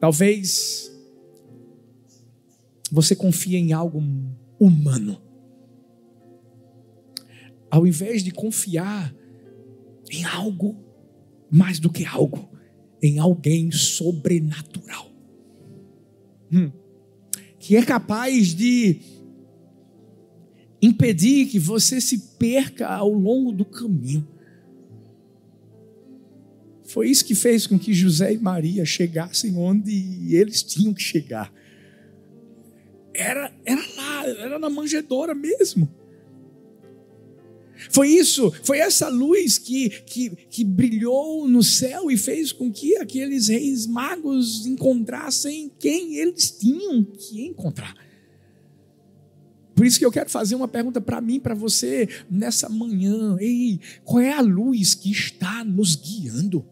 Talvez 0.00 0.90
você 2.90 3.14
confie 3.14 3.56
em 3.56 3.72
algo 3.72 4.02
humano. 4.58 5.20
Ao 7.70 7.86
invés 7.86 8.24
de 8.24 8.30
confiar 8.32 9.14
em 10.10 10.24
algo 10.24 10.76
mais 11.50 11.78
do 11.78 11.90
que 11.90 12.04
algo, 12.04 12.48
em 13.02 13.18
alguém 13.18 13.70
sobrenatural. 13.70 15.10
Hum. 16.52 16.72
Que 17.58 17.76
é 17.76 17.84
capaz 17.84 18.54
de 18.54 19.00
impedir 20.82 21.46
que 21.46 21.58
você 21.58 22.00
se 22.00 22.18
perca 22.38 22.88
ao 22.88 23.12
longo 23.12 23.52
do 23.52 23.64
caminho. 23.64 24.26
Foi 26.90 27.08
isso 27.08 27.24
que 27.24 27.36
fez 27.36 27.68
com 27.68 27.78
que 27.78 27.94
José 27.94 28.32
e 28.32 28.38
Maria 28.38 28.84
chegassem 28.84 29.56
onde 29.56 30.34
eles 30.34 30.60
tinham 30.60 30.92
que 30.92 31.00
chegar. 31.00 31.52
Era, 33.14 33.52
era 33.64 33.80
lá, 33.96 34.26
era 34.26 34.58
na 34.58 34.68
manjedoura 34.68 35.32
mesmo. 35.32 35.88
Foi 37.92 38.08
isso, 38.08 38.52
foi 38.64 38.78
essa 38.78 39.08
luz 39.08 39.56
que, 39.56 39.88
que, 39.88 40.30
que 40.30 40.64
brilhou 40.64 41.46
no 41.46 41.62
céu 41.62 42.10
e 42.10 42.16
fez 42.16 42.50
com 42.50 42.72
que 42.72 42.96
aqueles 42.96 43.46
reis 43.46 43.86
magos 43.86 44.66
encontrassem 44.66 45.70
quem 45.78 46.16
eles 46.16 46.50
tinham 46.50 47.04
que 47.04 47.46
encontrar. 47.46 47.94
Por 49.76 49.86
isso 49.86 49.98
que 49.98 50.04
eu 50.04 50.10
quero 50.10 50.28
fazer 50.28 50.56
uma 50.56 50.68
pergunta 50.68 51.00
para 51.00 51.20
mim, 51.20 51.38
para 51.38 51.54
você, 51.54 52.08
nessa 52.28 52.68
manhã. 52.68 53.36
Ei, 53.38 53.78
qual 54.04 54.20
é 54.20 54.32
a 54.32 54.40
luz 54.40 54.96
que 54.96 55.12
está 55.12 55.64
nos 55.64 55.94
guiando? 55.94 56.66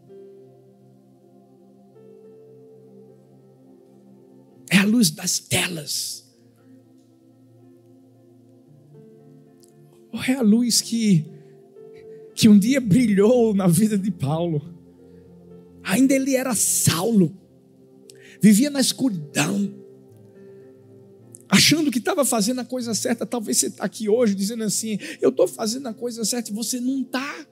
Luz 4.89 5.11
das 5.11 5.39
telas. 5.39 6.25
Ou 10.11 10.21
é 10.23 10.33
a 10.33 10.41
luz 10.41 10.81
que, 10.81 11.25
que 12.35 12.49
um 12.49 12.57
dia 12.57 12.81
brilhou 12.81 13.53
na 13.53 13.67
vida 13.67 13.97
de 13.97 14.11
Paulo. 14.11 14.61
Ainda 15.83 16.13
ele 16.13 16.35
era 16.35 16.53
Saulo, 16.55 17.35
vivia 18.41 18.69
na 18.69 18.81
escuridão, 18.81 19.73
achando 21.47 21.89
que 21.89 21.99
estava 21.99 22.25
fazendo 22.25 22.59
a 22.59 22.65
coisa 22.65 22.93
certa. 22.93 23.25
Talvez 23.25 23.57
você 23.57 23.67
está 23.67 23.85
aqui 23.85 24.09
hoje 24.09 24.35
dizendo 24.35 24.63
assim: 24.63 24.99
Eu 25.21 25.29
estou 25.29 25.47
fazendo 25.47 25.87
a 25.87 25.93
coisa 25.93 26.25
certa 26.25 26.51
e 26.51 26.53
você 26.53 26.79
não 26.79 27.01
está. 27.01 27.47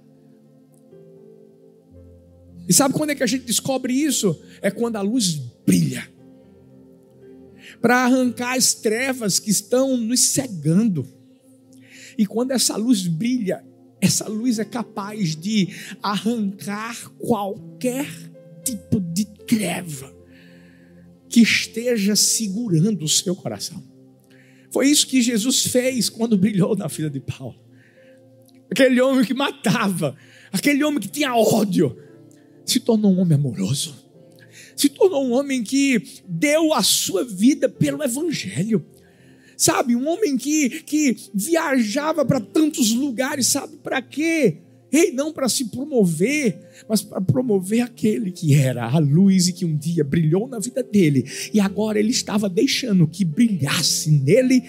E 2.68 2.74
sabe 2.74 2.94
quando 2.94 3.12
é 3.12 3.16
que 3.16 3.24
a 3.24 3.28
gente 3.28 3.46
descobre 3.46 3.94
isso? 3.94 4.38
É 4.62 4.70
quando 4.70 4.98
a 4.98 5.02
luz 5.02 5.36
brilha 5.66 6.17
para 7.82 8.04
arrancar 8.04 8.56
as 8.56 8.74
trevas 8.74 9.40
que 9.40 9.50
estão 9.50 9.98
nos 9.98 10.20
cegando. 10.22 11.08
E 12.18 12.26
quando 12.26 12.52
essa 12.52 12.76
luz 12.76 13.08
brilha, 13.08 13.64
essa 14.02 14.28
luz 14.28 14.60
é 14.60 14.66
capaz 14.66 15.36
de 15.36 15.70
arrancar 16.02 17.10
qualquer 17.18 18.08
tipo 18.64 19.00
de 19.00 19.26
treva 19.26 20.14
que 21.30 21.42
esteja 21.42 22.16
segurando 22.16 23.04
o 23.04 23.10
seu 23.10 23.36
coração. 23.36 23.84
Foi 24.72 24.88
isso 24.88 25.08
que 25.08 25.22
Jesus 25.22 25.66
fez 25.66 26.10
quando 26.10 26.38
brilhou 26.38 26.76
na 26.76 26.88
vida 26.88 27.10
de 27.10 27.20
Paulo. 27.20 27.56
Aquele 28.70 29.00
homem 29.02 29.24
que 29.24 29.34
matava, 29.34 30.16
aquele 30.52 30.84
homem 30.84 31.00
que 31.00 31.08
tinha 31.08 31.36
ódio, 31.36 31.98
se 32.66 32.80
tornou 32.80 33.14
um 33.14 33.20
homem 33.20 33.36
amoroso. 33.36 34.07
Se 34.78 34.88
tornou 34.90 35.26
um 35.26 35.34
homem 35.34 35.64
que 35.64 36.22
deu 36.26 36.74
a 36.74 36.82
sua 36.82 37.26
vida 37.26 37.68
pelo 37.68 38.02
Evangelho. 38.02 38.86
Sabe, 39.58 39.96
um 39.96 40.08
homem 40.08 40.38
que, 40.38 40.70
que 40.84 41.18
viajava 41.34 42.24
para 42.24 42.40
tantos 42.40 42.92
lugares, 42.92 43.48
sabe 43.48 43.76
para 43.78 44.02
quê? 44.04 44.58
Ei, 44.92 45.12
não 45.12 45.34
para 45.34 45.50
se 45.50 45.66
promover, 45.66 46.60
mas 46.88 47.02
para 47.02 47.20
promover 47.20 47.82
aquele 47.82 48.32
que 48.32 48.54
era 48.54 48.86
a 48.86 49.00
luz 49.00 49.48
e 49.48 49.54
que 49.54 49.66
um 49.66 49.76
dia 49.76 50.04
brilhou 50.04 50.48
na 50.48 50.60
vida 50.60 50.82
dele, 50.82 51.26
e 51.54 51.60
agora 51.60 52.00
ele 52.00 52.12
estava 52.12 52.48
deixando 52.48 53.08
que 53.08 53.26
brilhasse 53.26 54.12
nele 54.12 54.64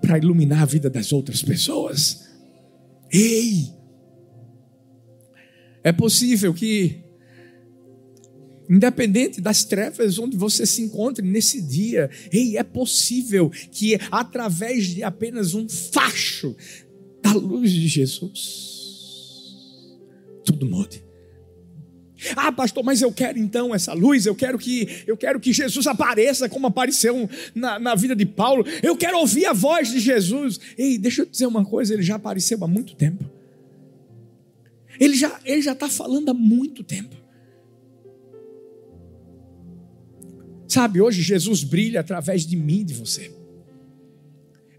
para 0.00 0.18
iluminar 0.18 0.62
a 0.62 0.66
vida 0.66 0.88
das 0.88 1.12
outras 1.12 1.42
pessoas. 1.42 2.26
Ei, 3.12 3.74
é 5.82 5.92
possível 5.92 6.54
que, 6.54 7.00
independente 8.68 9.40
das 9.40 9.64
trevas 9.64 10.18
onde 10.18 10.36
você 10.36 10.66
se 10.66 10.82
encontre 10.82 11.24
nesse 11.26 11.60
dia, 11.60 12.10
ei, 12.32 12.56
é 12.56 12.62
possível 12.62 13.50
que 13.70 13.98
através 14.10 14.86
de 14.86 15.02
apenas 15.02 15.54
um 15.54 15.68
facho 15.68 16.54
da 17.22 17.32
luz 17.32 17.70
de 17.70 17.88
Jesus, 17.88 18.76
tudo 20.44 20.66
mude. 20.66 21.06
Ah, 22.34 22.50
pastor, 22.50 22.82
mas 22.82 23.02
eu 23.02 23.12
quero 23.12 23.38
então 23.38 23.74
essa 23.74 23.92
luz, 23.92 24.24
eu 24.24 24.34
quero 24.34 24.58
que 24.58 25.04
eu 25.06 25.16
quero 25.16 25.38
que 25.38 25.52
Jesus 25.52 25.86
apareça 25.86 26.48
como 26.48 26.66
apareceu 26.66 27.28
na, 27.54 27.78
na 27.78 27.94
vida 27.94 28.16
de 28.16 28.24
Paulo. 28.24 28.64
Eu 28.82 28.96
quero 28.96 29.18
ouvir 29.18 29.46
a 29.46 29.52
voz 29.52 29.90
de 29.90 30.00
Jesus. 30.00 30.58
Ei, 30.78 30.96
deixa 30.96 31.22
eu 31.22 31.26
dizer 31.26 31.46
uma 31.46 31.64
coisa, 31.64 31.92
ele 31.92 32.02
já 32.02 32.16
apareceu 32.16 32.58
há 32.64 32.66
muito 32.66 32.94
tempo. 32.94 33.24
Ele 34.98 35.14
já 35.14 35.38
ele 35.44 35.60
já 35.60 35.72
está 35.72 35.88
falando 35.88 36.30
há 36.30 36.34
muito 36.34 36.82
tempo. 36.82 37.15
Sabe, 40.76 41.00
hoje 41.00 41.22
Jesus 41.22 41.64
brilha 41.64 42.00
através 42.00 42.44
de 42.44 42.54
mim 42.54 42.80
e 42.80 42.84
de 42.84 42.92
você. 42.92 43.32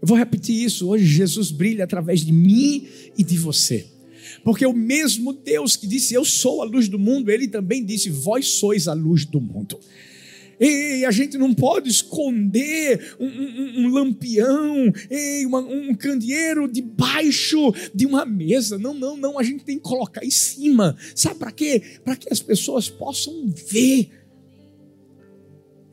Eu 0.00 0.06
vou 0.06 0.16
repetir 0.16 0.54
isso. 0.54 0.88
Hoje 0.88 1.04
Jesus 1.04 1.50
brilha 1.50 1.82
através 1.82 2.24
de 2.24 2.32
mim 2.32 2.86
e 3.18 3.24
de 3.24 3.36
você. 3.36 3.84
Porque 4.44 4.64
o 4.64 4.72
mesmo 4.72 5.32
Deus 5.32 5.74
que 5.74 5.88
disse 5.88 6.14
eu 6.14 6.24
sou 6.24 6.62
a 6.62 6.64
luz 6.64 6.86
do 6.86 7.00
mundo, 7.00 7.32
ele 7.32 7.48
também 7.48 7.84
disse 7.84 8.10
vós 8.10 8.46
sois 8.46 8.86
a 8.86 8.92
luz 8.92 9.24
do 9.24 9.40
mundo. 9.40 9.76
E 10.60 11.04
a 11.04 11.10
gente 11.10 11.36
não 11.36 11.52
pode 11.52 11.88
esconder 11.88 13.16
um, 13.18 13.26
um, 13.26 13.80
um 13.80 13.88
lampião, 13.88 14.92
ei, 15.10 15.44
uma, 15.46 15.58
um 15.58 15.92
candeeiro 15.96 16.70
debaixo 16.70 17.74
de 17.92 18.06
uma 18.06 18.24
mesa. 18.24 18.78
Não, 18.78 18.94
não, 18.94 19.16
não. 19.16 19.36
A 19.36 19.42
gente 19.42 19.64
tem 19.64 19.78
que 19.78 19.82
colocar 19.82 20.24
em 20.24 20.30
cima. 20.30 20.96
Sabe 21.12 21.40
para 21.40 21.50
quê? 21.50 21.82
Para 22.04 22.14
que 22.14 22.32
as 22.32 22.38
pessoas 22.38 22.88
possam 22.88 23.52
ver 23.68 24.10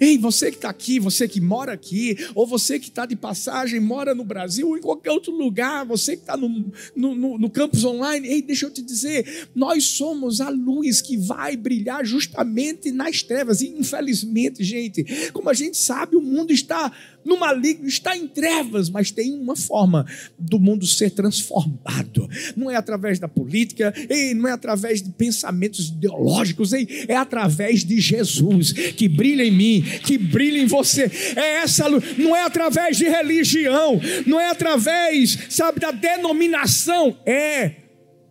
Ei, 0.06 0.20
você 0.20 0.52
que 0.52 0.58
está 0.58 0.70
aqui, 0.70 1.00
você 1.00 1.28
que 1.28 1.42
mora 1.42 1.74
aqui, 1.74 2.16
ou 2.36 2.46
você 2.46 2.78
que 2.78 2.90
está 2.90 3.08
de 3.08 3.16
passagem, 3.16 3.80
mora 3.80 4.14
no 4.14 4.24
Brasil 4.24 4.70
ou 4.70 4.78
em 4.78 4.82
qualquer 4.82 5.10
outro 5.10 5.36
lugar, 5.36 5.84
você 5.84 6.16
que 6.16 6.22
está 6.22 6.38
no, 6.38 6.48
no, 6.96 7.16
no, 7.16 7.38
no, 7.40 7.50
campus 7.50 7.84
online, 7.84 8.28
ei, 8.28 8.40
deixa 8.40 8.68
eu 8.68 8.70
te 8.70 8.84
dizer, 8.84 9.48
nós 9.56 9.84
somos 9.84 10.42
a 10.42 10.50
luz 10.50 11.02
que 11.02 11.18
vai 11.18 11.58
brilhar 11.58 12.06
justamente 12.06 12.92
nas 12.92 13.24
trevas. 13.24 13.62
E 13.62 13.70
infelizmente, 13.70 14.64
gente, 14.64 15.32
como 15.34 15.50
a 15.50 15.56
gente 15.56 15.76
sabe, 15.76 16.16
o 16.16 16.22
mundo 16.22 16.54
está 16.54 16.92
no 17.26 17.40
maligno, 17.40 17.88
está 17.88 18.16
em 18.16 18.28
trevas, 18.28 18.90
mas 18.90 19.10
tem 19.10 19.34
uma 19.34 19.56
forma 19.56 20.06
do 20.38 20.60
mundo 20.60 20.86
ser 20.86 21.10
transformado. 21.10 22.30
Não 22.56 22.70
é 22.70 22.76
através 22.76 23.18
da 23.18 23.28
política, 23.28 23.92
ei, 24.08 24.36
não 24.36 24.48
é 24.48 24.52
através 24.52 25.02
de 25.02 25.10
pensamentos 25.10 25.90
ideológicos, 25.90 26.72
ei, 26.72 26.88
é 27.08 27.16
através 27.16 27.84
de 27.84 28.00
Jesus 28.00 28.72
que 28.72 29.10
brilha 29.10 29.44
em 29.44 29.52
mim, 29.52 29.82
que 30.04 30.18
brilha 30.18 30.60
em 30.60 30.68
você. 30.68 31.12
É 31.36 31.64
essa 31.64 31.88
luz, 31.88 32.18
não 32.18 32.36
é 32.36 32.44
através 32.44 32.98
de 32.98 33.06
religião, 33.06 34.00
não 34.28 34.40
é 34.40 34.52
através, 34.52 35.38
sabe, 35.50 35.80
da 35.80 35.92
denominação, 35.92 37.18
é 37.26 37.74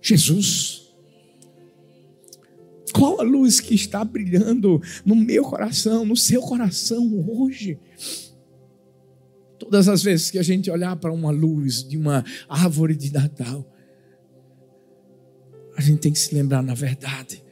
Jesus. 0.00 0.85
Qual 2.92 3.20
a 3.20 3.24
luz 3.24 3.59
que 3.59 3.74
está 3.74 4.04
brilhando 4.04 4.80
no 5.04 5.16
meu 5.16 5.42
coração, 5.42 6.04
no 6.04 6.16
seu 6.16 6.40
coração 6.40 7.24
hoje? 7.28 7.76
Todas 9.74 9.88
as 9.88 10.04
vezes 10.04 10.30
que 10.30 10.38
a 10.38 10.42
gente 10.44 10.70
olhar 10.70 10.94
para 10.94 11.12
uma 11.12 11.32
luz 11.32 11.82
de 11.82 11.96
uma 11.96 12.24
árvore 12.48 12.94
de 12.94 13.12
Natal, 13.12 13.68
a 15.76 15.80
gente 15.80 15.98
tem 15.98 16.12
que 16.12 16.18
se 16.20 16.32
lembrar, 16.32 16.62
na 16.62 16.74
verdade, 16.74 17.42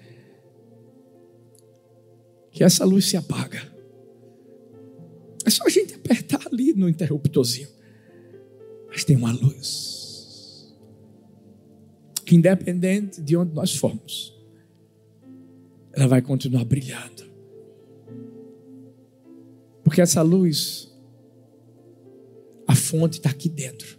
que 2.52 2.62
essa 2.62 2.84
luz 2.84 3.06
se 3.06 3.16
apaga. 3.16 3.60
É 5.44 5.50
só 5.50 5.64
a 5.64 5.68
gente 5.68 5.94
apertar 5.94 6.46
ali 6.46 6.72
no 6.72 6.88
interruptorzinho. 6.88 7.68
Mas 8.86 9.02
tem 9.02 9.16
uma 9.16 9.32
luz. 9.32 10.72
Que 12.24 12.36
independente 12.36 13.20
de 13.20 13.36
onde 13.36 13.52
nós 13.52 13.74
formos, 13.74 14.32
ela 15.92 16.06
vai 16.06 16.22
continuar 16.22 16.64
brilhando. 16.64 17.24
Porque 19.82 20.00
essa 20.00 20.22
luz 20.22 20.91
fonte 22.82 23.18
está 23.18 23.30
aqui 23.30 23.48
dentro, 23.48 23.98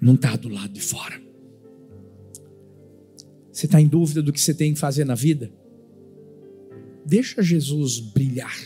não 0.00 0.14
está 0.14 0.36
do 0.36 0.48
lado 0.48 0.72
de 0.72 0.80
fora. 0.80 1.20
Você 3.52 3.66
está 3.66 3.80
em 3.80 3.86
dúvida 3.86 4.22
do 4.22 4.32
que 4.32 4.40
você 4.40 4.52
tem 4.52 4.74
que 4.74 4.80
fazer 4.80 5.04
na 5.04 5.14
vida? 5.14 5.52
Deixa 7.06 7.42
Jesus 7.42 8.00
brilhar. 8.00 8.56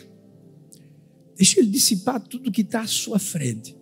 Deixa 1.36 1.60
ele 1.60 1.70
dissipar 1.70 2.20
tudo 2.20 2.50
que 2.50 2.62
está 2.62 2.80
à 2.80 2.86
sua 2.86 3.18
frente. 3.18 3.76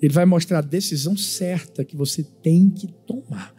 Ele 0.00 0.12
vai 0.12 0.24
mostrar 0.24 0.58
a 0.58 0.62
decisão 0.62 1.16
certa 1.16 1.84
que 1.84 1.96
você 1.96 2.22
tem 2.22 2.70
que 2.70 2.86
tomar. 3.06 3.54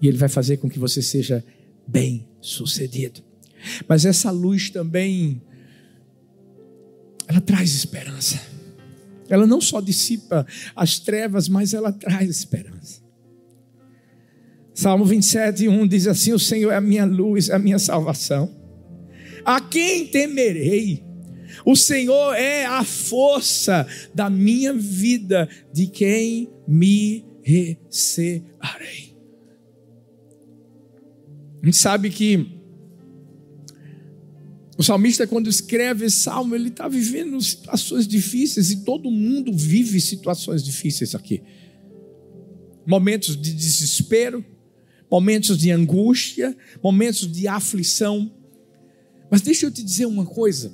E 0.00 0.06
ele 0.06 0.16
vai 0.16 0.28
fazer 0.28 0.56
com 0.58 0.68
que 0.68 0.78
você 0.78 1.02
seja 1.02 1.44
bem 1.86 2.28
sucedido. 2.40 3.22
Mas 3.88 4.04
essa 4.04 4.30
luz 4.30 4.70
também 4.70 5.42
ela 7.28 7.40
traz 7.40 7.74
esperança. 7.74 8.40
Ela 9.28 9.46
não 9.46 9.60
só 9.60 9.80
dissipa 9.80 10.46
as 10.74 10.98
trevas, 10.98 11.48
mas 11.48 11.74
ela 11.74 11.92
traz 11.92 12.30
esperança. 12.30 13.02
Salmo 14.74 15.04
27, 15.04 15.68
1 15.68 15.86
diz 15.86 16.06
assim: 16.06 16.32
O 16.32 16.38
Senhor 16.38 16.72
é 16.72 16.76
a 16.76 16.80
minha 16.80 17.04
luz, 17.04 17.50
é 17.50 17.54
a 17.54 17.58
minha 17.58 17.78
salvação. 17.78 18.56
A 19.44 19.60
quem 19.60 20.06
temerei? 20.06 21.04
O 21.64 21.76
Senhor 21.76 22.34
é 22.34 22.64
a 22.64 22.82
força 22.84 23.86
da 24.14 24.30
minha 24.30 24.72
vida, 24.72 25.48
de 25.72 25.86
quem 25.86 26.50
me 26.66 27.26
recearei. 27.42 29.16
A 31.62 31.66
gente 31.66 31.76
sabe 31.76 32.08
que 32.08 32.57
o 34.78 34.82
salmista, 34.84 35.26
quando 35.26 35.50
escreve 35.50 36.06
esse 36.06 36.18
salmo, 36.18 36.54
ele 36.54 36.68
está 36.68 36.86
vivendo 36.86 37.40
situações 37.40 38.06
difíceis 38.06 38.70
e 38.70 38.84
todo 38.84 39.10
mundo 39.10 39.52
vive 39.52 40.00
situações 40.00 40.62
difíceis 40.62 41.16
aqui. 41.16 41.42
Momentos 42.86 43.36
de 43.36 43.52
desespero, 43.52 44.44
momentos 45.10 45.58
de 45.58 45.72
angústia, 45.72 46.56
momentos 46.80 47.30
de 47.30 47.48
aflição. 47.48 48.32
Mas 49.28 49.42
deixa 49.42 49.66
eu 49.66 49.70
te 49.72 49.82
dizer 49.82 50.06
uma 50.06 50.24
coisa. 50.24 50.72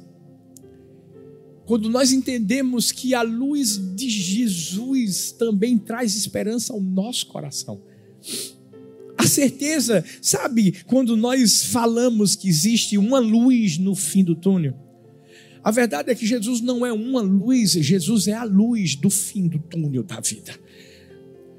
Quando 1.65 1.89
nós 1.89 2.13
entendemos 2.13 2.93
que 2.93 3.15
a 3.15 3.23
luz 3.23 3.79
de 3.97 4.11
Jesus 4.11 5.33
também 5.33 5.79
traz 5.79 6.15
esperança 6.15 6.75
ao 6.75 6.81
nosso 6.81 7.27
coração, 7.27 7.81
a 9.25 9.27
certeza, 9.27 10.05
sabe, 10.21 10.85
quando 10.87 11.17
nós 11.17 11.65
falamos 11.65 12.37
que 12.37 12.49
existe 12.49 12.99
uma 12.99 13.19
luz 13.19 13.79
no 13.79 13.95
fim 13.95 14.23
do 14.23 14.35
túnel, 14.35 14.75
a 15.63 15.71
verdade 15.71 16.11
é 16.11 16.15
que 16.15 16.27
Jesus 16.27 16.61
não 16.61 16.85
é 16.85 16.93
uma 16.93 17.23
luz, 17.23 17.73
Jesus 17.73 18.29
é 18.29 18.35
a 18.35 18.45
luz 18.45 18.95
do 18.95 19.09
fim 19.09 19.49
do 19.49 19.59
túnel 19.59 20.03
da 20.03 20.21
vida. 20.21 20.55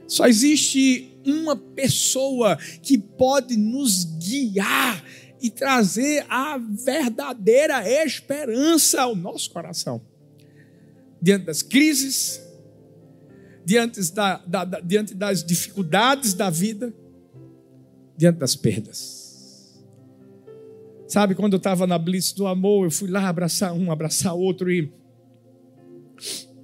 Só 0.08 0.28
existe 0.28 1.12
uma 1.26 1.56
pessoa 1.56 2.56
que 2.84 3.00
pode 3.00 3.58
nos 3.58 4.04
guiar 4.04 5.04
e 5.42 5.50
trazer 5.50 6.24
a 6.30 6.60
verdadeira 6.60 7.84
esperança 8.04 9.02
ao 9.02 9.16
nosso 9.16 9.50
coração. 9.50 10.00
Diante 11.20 11.46
das 11.46 11.64
crises, 11.64 12.40
diante, 13.66 14.00
da, 14.12 14.38
da, 14.46 14.64
da, 14.64 14.80
diante 14.80 15.16
das 15.16 15.44
dificuldades 15.44 16.36
da 16.36 16.52
vida, 16.52 16.94
diante 18.18 18.38
das 18.38 18.56
perdas. 18.56 19.84
Sabe, 21.08 21.36
quando 21.36 21.54
eu 21.54 21.58
estava 21.58 21.86
na 21.86 21.98
Blitz 21.98 22.34
do 22.34 22.48
Amor, 22.48 22.86
eu 22.86 22.92
fui 22.92 23.10
lá 23.10 23.28
abraçar 23.30 23.74
um, 23.74 23.92
abraçar 23.92 24.34
outro 24.34 24.72
e 24.72 24.92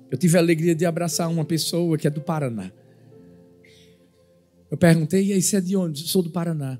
eu 0.09 0.17
tive 0.17 0.37
a 0.37 0.41
alegria 0.41 0.75
de 0.75 0.85
abraçar 0.85 1.29
uma 1.29 1.45
pessoa 1.45 1.97
que 1.97 2.07
é 2.07 2.09
do 2.09 2.21
Paraná. 2.21 2.71
Eu 4.69 4.77
perguntei, 4.77 5.27
e 5.27 5.33
aí, 5.33 5.41
você 5.41 5.57
é 5.57 5.61
de 5.61 5.75
onde? 5.75 6.07
Sou 6.07 6.23
do 6.23 6.31
Paraná. 6.31 6.79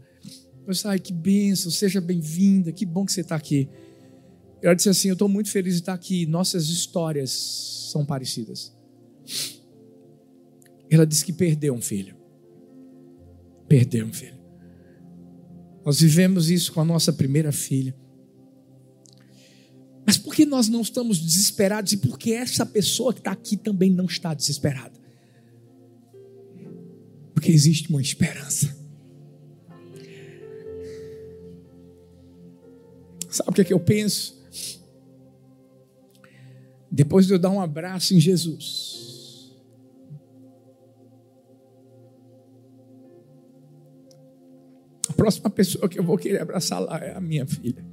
Eu 0.65 0.71
disse, 0.71 0.87
ai, 0.87 0.99
que 0.99 1.13
benção, 1.13 1.69
seja 1.69 1.99
bem-vinda, 1.99 2.71
que 2.71 2.85
bom 2.85 3.05
que 3.05 3.11
você 3.11 3.21
está 3.21 3.35
aqui. 3.35 3.69
Ela 4.61 4.75
disse 4.75 4.89
assim: 4.89 5.07
Eu 5.07 5.13
estou 5.13 5.27
muito 5.27 5.49
feliz 5.49 5.73
de 5.73 5.79
estar 5.79 5.93
aqui, 5.93 6.25
nossas 6.25 6.69
histórias 6.69 7.31
são 7.91 8.05
parecidas. 8.05 8.75
Ela 10.89 11.05
disse 11.05 11.25
que 11.25 11.33
perdeu 11.33 11.73
um 11.73 11.81
filho. 11.81 12.15
Perdeu 13.67 14.05
um 14.05 14.13
filho. 14.13 14.40
Nós 15.85 15.99
vivemos 15.99 16.49
isso 16.49 16.71
com 16.73 16.81
a 16.81 16.85
nossa 16.85 17.11
primeira 17.11 17.51
filha. 17.51 17.95
Mas 20.05 20.17
por 20.17 20.33
que 20.33 20.45
nós 20.45 20.67
não 20.67 20.81
estamos 20.81 21.19
desesperados 21.19 21.93
e 21.93 21.97
por 21.97 22.17
que 22.17 22.33
essa 22.33 22.65
pessoa 22.65 23.13
que 23.13 23.19
está 23.19 23.31
aqui 23.31 23.55
também 23.55 23.89
não 23.91 24.05
está 24.05 24.33
desesperada? 24.33 24.99
Porque 27.33 27.51
existe 27.51 27.89
uma 27.89 28.01
esperança. 28.01 28.75
Sabe 33.29 33.49
o 33.49 33.53
que, 33.53 33.61
é 33.61 33.63
que 33.63 33.73
eu 33.73 33.79
penso? 33.79 34.41
Depois 36.91 37.25
de 37.25 37.33
eu 37.33 37.39
dar 37.39 37.49
um 37.49 37.61
abraço 37.61 38.13
em 38.13 38.19
Jesus, 38.19 39.10
próxima 45.21 45.51
pessoa 45.51 45.87
que 45.87 45.99
eu 45.99 46.03
vou 46.03 46.17
querer 46.17 46.41
abraçar 46.41 46.79
lá 46.79 46.97
é 46.97 47.15
a 47.15 47.21
minha 47.21 47.45
filha. 47.45 47.85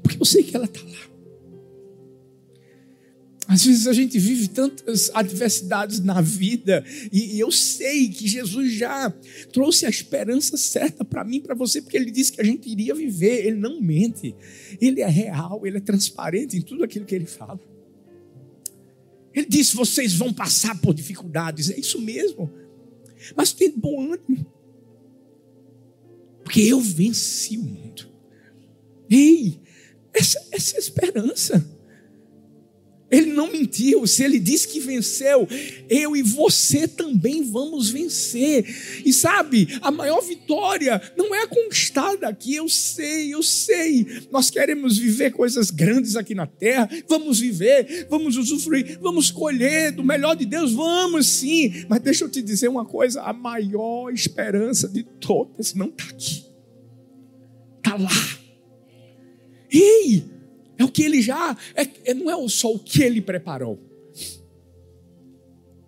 Porque 0.00 0.16
eu 0.20 0.24
sei 0.24 0.44
que 0.44 0.54
ela 0.54 0.66
está 0.66 0.80
lá. 0.80 1.14
Às 3.48 3.64
vezes 3.64 3.88
a 3.88 3.92
gente 3.92 4.16
vive 4.16 4.46
tantas 4.46 5.10
adversidades 5.12 5.98
na 5.98 6.20
vida 6.20 6.84
e 7.12 7.40
eu 7.40 7.50
sei 7.50 8.08
que 8.08 8.28
Jesus 8.28 8.72
já 8.74 9.10
trouxe 9.52 9.84
a 9.84 9.88
esperança 9.88 10.56
certa 10.56 11.04
para 11.04 11.24
mim, 11.24 11.40
para 11.40 11.56
você, 11.56 11.82
porque 11.82 11.96
ele 11.96 12.12
disse 12.12 12.30
que 12.30 12.40
a 12.40 12.44
gente 12.44 12.70
iria 12.70 12.94
viver. 12.94 13.44
Ele 13.44 13.56
não 13.56 13.80
mente, 13.80 14.32
ele 14.80 15.00
é 15.00 15.08
real, 15.08 15.66
ele 15.66 15.78
é 15.78 15.80
transparente 15.80 16.56
em 16.56 16.62
tudo 16.62 16.84
aquilo 16.84 17.04
que 17.04 17.16
ele 17.16 17.26
fala. 17.26 17.60
Ele 19.34 19.46
disse: 19.46 19.74
vocês 19.74 20.14
vão 20.14 20.32
passar 20.32 20.80
por 20.80 20.94
dificuldades, 20.94 21.68
é 21.68 21.78
isso 21.78 22.00
mesmo, 22.00 22.48
mas 23.36 23.52
tem 23.52 23.72
bom 23.76 24.12
ânimo, 24.12 24.53
porque 26.44 26.60
eu 26.60 26.78
venci 26.80 27.56
o 27.58 27.62
mundo. 27.64 28.06
Ei, 29.10 29.60
essa, 30.12 30.46
essa 30.52 30.74
é 30.74 30.76
a 30.76 30.80
esperança. 30.80 31.73
Ele 33.14 33.32
não 33.32 33.50
mentiu. 33.50 34.06
Se 34.08 34.24
ele 34.24 34.40
disse 34.40 34.66
que 34.66 34.80
venceu, 34.80 35.46
eu 35.88 36.16
e 36.16 36.22
você 36.22 36.88
também 36.88 37.44
vamos 37.44 37.88
vencer. 37.88 38.64
E 39.04 39.12
sabe, 39.12 39.68
a 39.80 39.90
maior 39.90 40.20
vitória 40.20 41.00
não 41.16 41.32
é 41.32 41.46
conquistada 41.46 42.26
aqui. 42.26 42.56
Eu 42.56 42.68
sei, 42.68 43.32
eu 43.32 43.42
sei. 43.42 44.04
Nós 44.32 44.50
queremos 44.50 44.98
viver 44.98 45.30
coisas 45.30 45.70
grandes 45.70 46.16
aqui 46.16 46.34
na 46.34 46.46
terra. 46.46 46.88
Vamos 47.08 47.38
viver, 47.38 48.08
vamos 48.10 48.36
usufruir, 48.36 48.98
vamos 49.00 49.30
colher 49.30 49.92
do 49.92 50.02
melhor 50.02 50.34
de 50.34 50.44
Deus. 50.44 50.72
Vamos 50.72 51.28
sim. 51.28 51.84
Mas 51.88 52.00
deixa 52.00 52.24
eu 52.24 52.28
te 52.28 52.42
dizer 52.42 52.66
uma 52.66 52.84
coisa: 52.84 53.22
a 53.22 53.32
maior 53.32 54.12
esperança 54.12 54.88
de 54.88 55.04
todas 55.04 55.72
não 55.74 55.86
está 55.86 56.04
aqui, 56.04 56.44
está 57.78 57.96
lá. 57.96 58.10
Ei! 59.70 60.33
É 60.78 60.84
o 60.84 60.88
que 60.88 61.02
ele 61.02 61.22
já. 61.22 61.56
É, 61.74 61.86
é, 62.10 62.14
não 62.14 62.30
é 62.30 62.48
só 62.48 62.72
o 62.72 62.78
que 62.78 63.02
ele 63.02 63.20
preparou. 63.20 63.78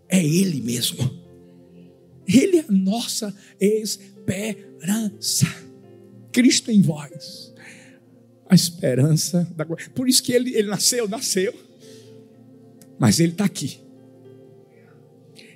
É 0.08 0.24
ele 0.24 0.60
mesmo. 0.60 0.98
Ele 2.26 2.58
é 2.58 2.64
a 2.68 2.72
nossa 2.72 3.34
esperança. 3.60 5.46
Cristo 6.32 6.70
em 6.70 6.82
vós. 6.82 7.52
A 8.48 8.54
esperança 8.54 9.50
da 9.56 9.64
glória. 9.64 9.90
Por 9.94 10.08
isso 10.08 10.22
que 10.22 10.32
ele, 10.32 10.54
ele 10.54 10.68
nasceu, 10.68 11.08
nasceu. 11.08 11.54
Mas 12.98 13.18
ele 13.18 13.32
está 13.32 13.44
aqui. 13.44 13.80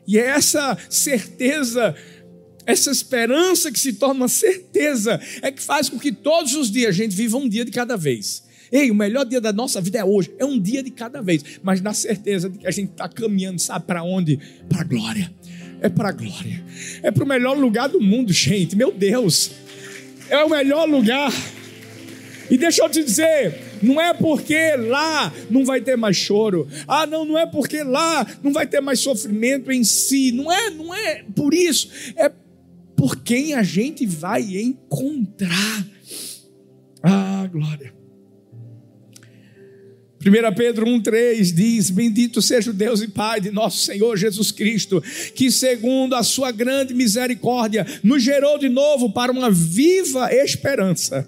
E 0.07 0.19
é 0.19 0.27
essa 0.27 0.77
certeza 0.89 1.95
essa 2.67 2.91
esperança 2.91 3.73
que 3.73 3.81
se 3.81 3.95
torna 3.95 4.29
certeza 4.29 5.21
é 5.43 5.51
que 5.51 5.63
faz 5.63 5.89
com 5.89 5.99
que 5.99 6.13
todos 6.13 6.55
os 6.55 6.71
dias 6.71 6.91
a 6.91 6.93
gente 6.93 7.15
viva 7.15 7.37
um 7.37 7.49
dia 7.49 7.65
de 7.65 7.71
cada 7.71 7.97
vez. 7.97 8.45
Ei, 8.73 8.91
o 8.91 8.95
melhor 8.95 9.25
dia 9.25 9.41
da 9.41 9.53
nossa 9.53 9.81
vida 9.81 9.99
é 9.99 10.05
hoje, 10.05 10.31
é 10.39 10.45
um 10.45 10.61
dia 10.61 10.83
de 10.83 10.91
cada 10.91 11.21
vez, 11.21 11.43
mas 11.63 11.81
na 11.81 11.93
certeza 11.93 12.49
de 12.49 12.59
que 12.59 12.67
a 12.67 12.71
gente 12.71 12.91
está 12.91 13.09
caminhando, 13.09 13.61
sabe 13.61 13.85
para 13.87 14.03
onde? 14.03 14.39
Para 14.69 14.83
a 14.83 14.85
glória. 14.85 15.33
É 15.81 15.89
para 15.89 16.11
a 16.11 16.13
glória. 16.13 16.63
É 17.03 17.11
para 17.11 17.25
o 17.25 17.27
melhor 17.27 17.57
lugar 17.57 17.89
do 17.89 18.01
mundo, 18.01 18.33
gente. 18.33 18.77
Meu 18.77 18.93
Deus, 18.93 19.51
é 20.29 20.45
o 20.45 20.51
melhor 20.51 20.89
lugar. 20.89 21.33
E 22.51 22.59
deixa 22.59 22.83
eu 22.83 22.91
te 22.91 23.03
dizer, 23.03 23.59
não 23.83 24.01
é 24.01 24.13
porque 24.13 24.77
lá 24.77 25.33
não 25.49 25.65
vai 25.65 25.81
ter 25.81 25.97
mais 25.97 26.17
choro. 26.17 26.69
Ah, 26.87 27.07
não, 27.07 27.25
não 27.25 27.39
é 27.39 27.47
porque 27.47 27.83
lá 27.83 28.27
não 28.43 28.53
vai 28.53 28.67
ter 28.67 28.81
mais 28.81 29.01
sofrimento 29.01 29.71
em 29.71 29.85
si. 29.85 30.33
Não 30.33 30.53
é, 30.53 30.71
não 30.71 30.95
é 30.95 31.25
por 31.35 31.55
isso. 31.55 31.89
É 32.17 32.31
por 32.97 33.17
quem 33.23 33.55
a 33.55 33.63
gente 33.63 34.05
vai 34.05 34.43
encontrar. 34.43 35.87
Ah, 37.03 37.49
glória. 37.51 38.00
1 40.23 40.55
Pedro 40.55 40.87
1,3 40.87 41.55
diz: 41.55 41.89
Bendito 41.89 42.43
seja 42.43 42.71
o 42.71 42.75
Deus 42.75 43.01
e 43.01 43.09
Pai 43.09 43.41
de 43.41 43.51
nosso 43.51 43.79
Senhor 43.79 44.19
Jesus 44.19 44.53
Cristo, 44.53 45.03
que, 45.35 45.51
segundo 45.51 46.15
a 46.15 46.23
sua 46.23 46.51
grande 46.51 46.93
misericórdia, 46.93 47.87
nos 48.03 48.23
gerou 48.23 48.59
de 48.59 48.69
novo 48.69 49.11
para 49.11 49.33
uma 49.33 49.51
viva 49.51 50.31
esperança, 50.31 51.27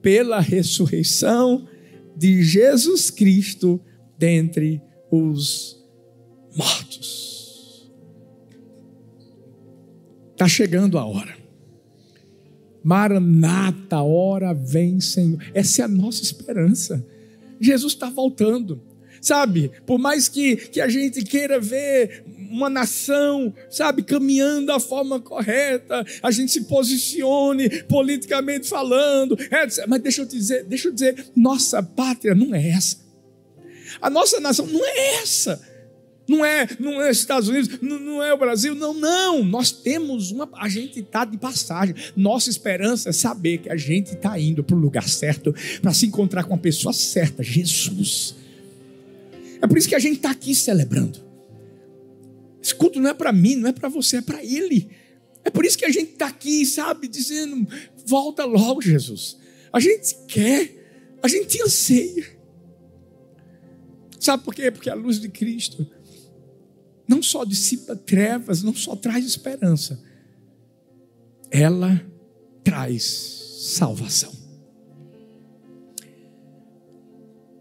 pela 0.00 0.40
ressurreição 0.40 1.68
de 2.16 2.42
Jesus 2.42 3.10
Cristo 3.10 3.78
dentre 4.18 4.80
os 5.10 5.76
mortos. 6.56 7.90
Está 10.32 10.48
chegando 10.48 10.98
a 10.98 11.04
hora. 11.04 11.36
Maranata, 12.82 14.00
hora 14.00 14.54
vem, 14.54 14.98
Senhor. 14.98 15.42
Essa 15.52 15.82
é 15.82 15.84
a 15.84 15.88
nossa 15.88 16.22
esperança. 16.22 17.06
Jesus 17.60 17.92
está 17.92 18.08
voltando. 18.08 18.80
Sabe, 19.20 19.70
por 19.86 19.98
mais 19.98 20.28
que, 20.28 20.54
que 20.54 20.82
a 20.82 20.88
gente 20.88 21.24
queira 21.24 21.58
ver 21.58 22.24
uma 22.50 22.68
nação, 22.68 23.54
sabe, 23.70 24.02
caminhando 24.02 24.66
da 24.66 24.78
forma 24.78 25.18
correta, 25.18 26.04
a 26.22 26.30
gente 26.30 26.52
se 26.52 26.64
posicione 26.64 27.70
politicamente 27.84 28.68
falando, 28.68 29.34
é, 29.50 29.86
mas 29.86 30.02
deixa 30.02 30.20
eu 30.20 30.26
dizer, 30.26 30.64
deixa 30.64 30.88
eu 30.88 30.92
dizer, 30.92 31.26
nossa 31.34 31.82
pátria 31.82 32.34
não 32.34 32.54
é 32.54 32.68
essa. 32.68 32.98
A 34.00 34.10
nossa 34.10 34.38
nação 34.40 34.66
não 34.66 34.84
é 34.84 35.22
essa. 35.22 35.73
Não 36.26 36.44
é, 36.44 36.66
não 36.80 37.02
é 37.02 37.10
Estados 37.10 37.48
Unidos, 37.48 37.78
não, 37.82 37.98
não 37.98 38.22
é 38.22 38.32
o 38.32 38.38
Brasil, 38.38 38.74
não, 38.74 38.94
não. 38.94 39.44
Nós 39.44 39.70
temos 39.70 40.30
uma, 40.30 40.48
a 40.54 40.68
gente 40.68 41.00
está 41.00 41.24
de 41.24 41.36
passagem. 41.36 41.94
Nossa 42.16 42.48
esperança 42.48 43.10
é 43.10 43.12
saber 43.12 43.58
que 43.58 43.70
a 43.70 43.76
gente 43.76 44.14
está 44.14 44.38
indo 44.38 44.64
para 44.64 44.74
o 44.74 44.78
lugar 44.78 45.08
certo 45.08 45.54
para 45.82 45.92
se 45.92 46.06
encontrar 46.06 46.44
com 46.44 46.54
a 46.54 46.58
pessoa 46.58 46.94
certa, 46.94 47.42
Jesus. 47.42 48.34
É 49.60 49.66
por 49.66 49.76
isso 49.76 49.88
que 49.88 49.94
a 49.94 49.98
gente 49.98 50.16
está 50.16 50.30
aqui 50.30 50.54
celebrando. 50.54 51.22
Esse 52.62 52.74
culto 52.74 52.98
não 52.98 53.10
é 53.10 53.14
para 53.14 53.32
mim, 53.32 53.56
não 53.56 53.68
é 53.68 53.72
para 53.72 53.90
você, 53.90 54.16
é 54.16 54.22
para 54.22 54.42
Ele. 54.42 54.88
É 55.44 55.50
por 55.50 55.66
isso 55.66 55.76
que 55.76 55.84
a 55.84 55.90
gente 55.90 56.12
está 56.12 56.28
aqui, 56.28 56.64
sabe, 56.64 57.06
dizendo: 57.06 57.66
volta 58.06 58.46
logo, 58.46 58.80
Jesus. 58.80 59.36
A 59.70 59.78
gente 59.78 60.16
quer, 60.26 61.16
a 61.22 61.28
gente 61.28 61.60
anseia. 61.62 62.24
Sabe 64.18 64.42
por 64.42 64.54
quê? 64.54 64.70
Porque 64.70 64.88
a 64.88 64.94
luz 64.94 65.20
de 65.20 65.28
Cristo 65.28 65.86
não 67.06 67.22
só 67.22 67.44
dissipa 67.44 67.94
trevas, 67.94 68.62
não 68.62 68.74
só 68.74 68.96
traz 68.96 69.24
esperança, 69.24 70.02
ela 71.50 72.04
traz 72.62 73.04
salvação. 73.58 74.32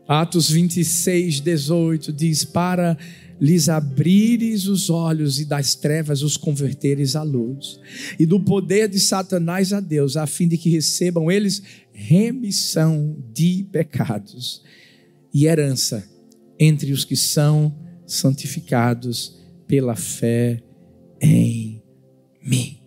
Atos 0.07 0.49
26, 0.49 1.39
18 1.39 2.11
diz: 2.11 2.43
Para 2.43 2.97
lhes 3.39 3.67
abrires 3.69 4.67
os 4.67 4.89
olhos 4.89 5.39
e 5.39 5.45
das 5.45 5.75
trevas 5.75 6.21
os 6.21 6.37
converteres 6.37 7.15
à 7.15 7.23
luz, 7.23 7.79
e 8.19 8.25
do 8.25 8.39
poder 8.39 8.87
de 8.89 8.99
Satanás 8.99 9.73
a 9.73 9.79
Deus, 9.79 10.17
a 10.17 10.27
fim 10.27 10.47
de 10.47 10.57
que 10.57 10.69
recebam 10.69 11.31
eles 11.31 11.61
remissão 11.91 13.15
de 13.33 13.65
pecados 13.71 14.61
e 15.33 15.45
herança 15.45 16.07
entre 16.59 16.91
os 16.91 17.03
que 17.03 17.15
são 17.15 17.73
santificados 18.13 19.41
pela 19.67 19.95
fé 19.95 20.61
em 21.21 21.81
mim. 22.41 22.81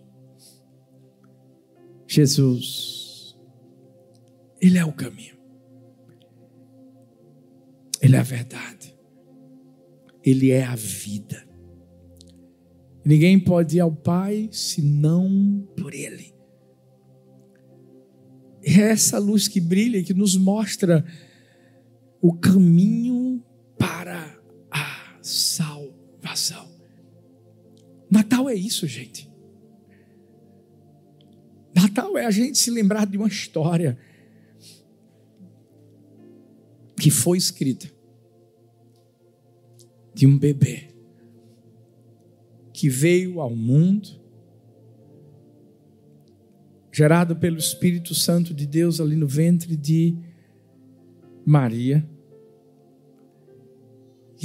Jesus, 2.06 3.36
Ele 4.60 4.78
é 4.78 4.84
o 4.84 4.92
caminho, 4.92 5.36
Ele 8.00 8.16
é 8.16 8.18
a 8.18 8.22
verdade, 8.22 8.96
Ele 10.24 10.50
é 10.50 10.64
a 10.64 10.76
vida. 10.76 11.46
Ninguém 13.04 13.38
pode 13.38 13.76
ir 13.76 13.80
ao 13.80 13.94
Pai 13.94 14.48
senão 14.52 15.68
por 15.76 15.94
Ele. 15.94 16.34
É 18.62 18.80
essa 18.80 19.18
luz 19.18 19.46
que 19.46 19.60
brilha 19.60 19.98
e 19.98 20.04
que 20.04 20.14
nos 20.14 20.36
mostra 20.36 21.04
o 22.20 22.32
caminho 22.32 23.40
para 23.78 24.35
salvação. 25.26 26.70
Natal 28.08 28.48
é 28.48 28.54
isso, 28.54 28.86
gente. 28.86 29.28
Natal 31.74 32.16
é 32.16 32.24
a 32.24 32.30
gente 32.30 32.56
se 32.56 32.70
lembrar 32.70 33.06
de 33.06 33.18
uma 33.18 33.26
história 33.26 33.98
que 36.98 37.10
foi 37.10 37.36
escrita 37.36 37.90
de 40.14 40.26
um 40.26 40.38
bebê 40.38 40.94
que 42.72 42.88
veio 42.88 43.40
ao 43.40 43.54
mundo, 43.54 44.08
gerado 46.92 47.34
pelo 47.36 47.58
Espírito 47.58 48.14
Santo 48.14 48.54
de 48.54 48.66
Deus 48.66 49.00
ali 49.00 49.16
no 49.16 49.26
ventre 49.26 49.76
de 49.76 50.16
Maria. 51.44 52.08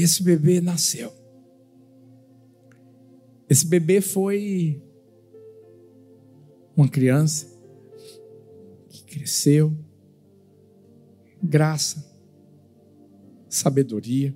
E 0.01 0.03
esse 0.03 0.23
bebê 0.23 0.59
nasceu. 0.59 1.13
Esse 3.47 3.67
bebê 3.67 4.01
foi 4.01 4.81
uma 6.75 6.89
criança 6.89 7.45
que 8.89 9.03
cresceu, 9.03 9.77
graça, 11.43 12.03
sabedoria, 13.47 14.35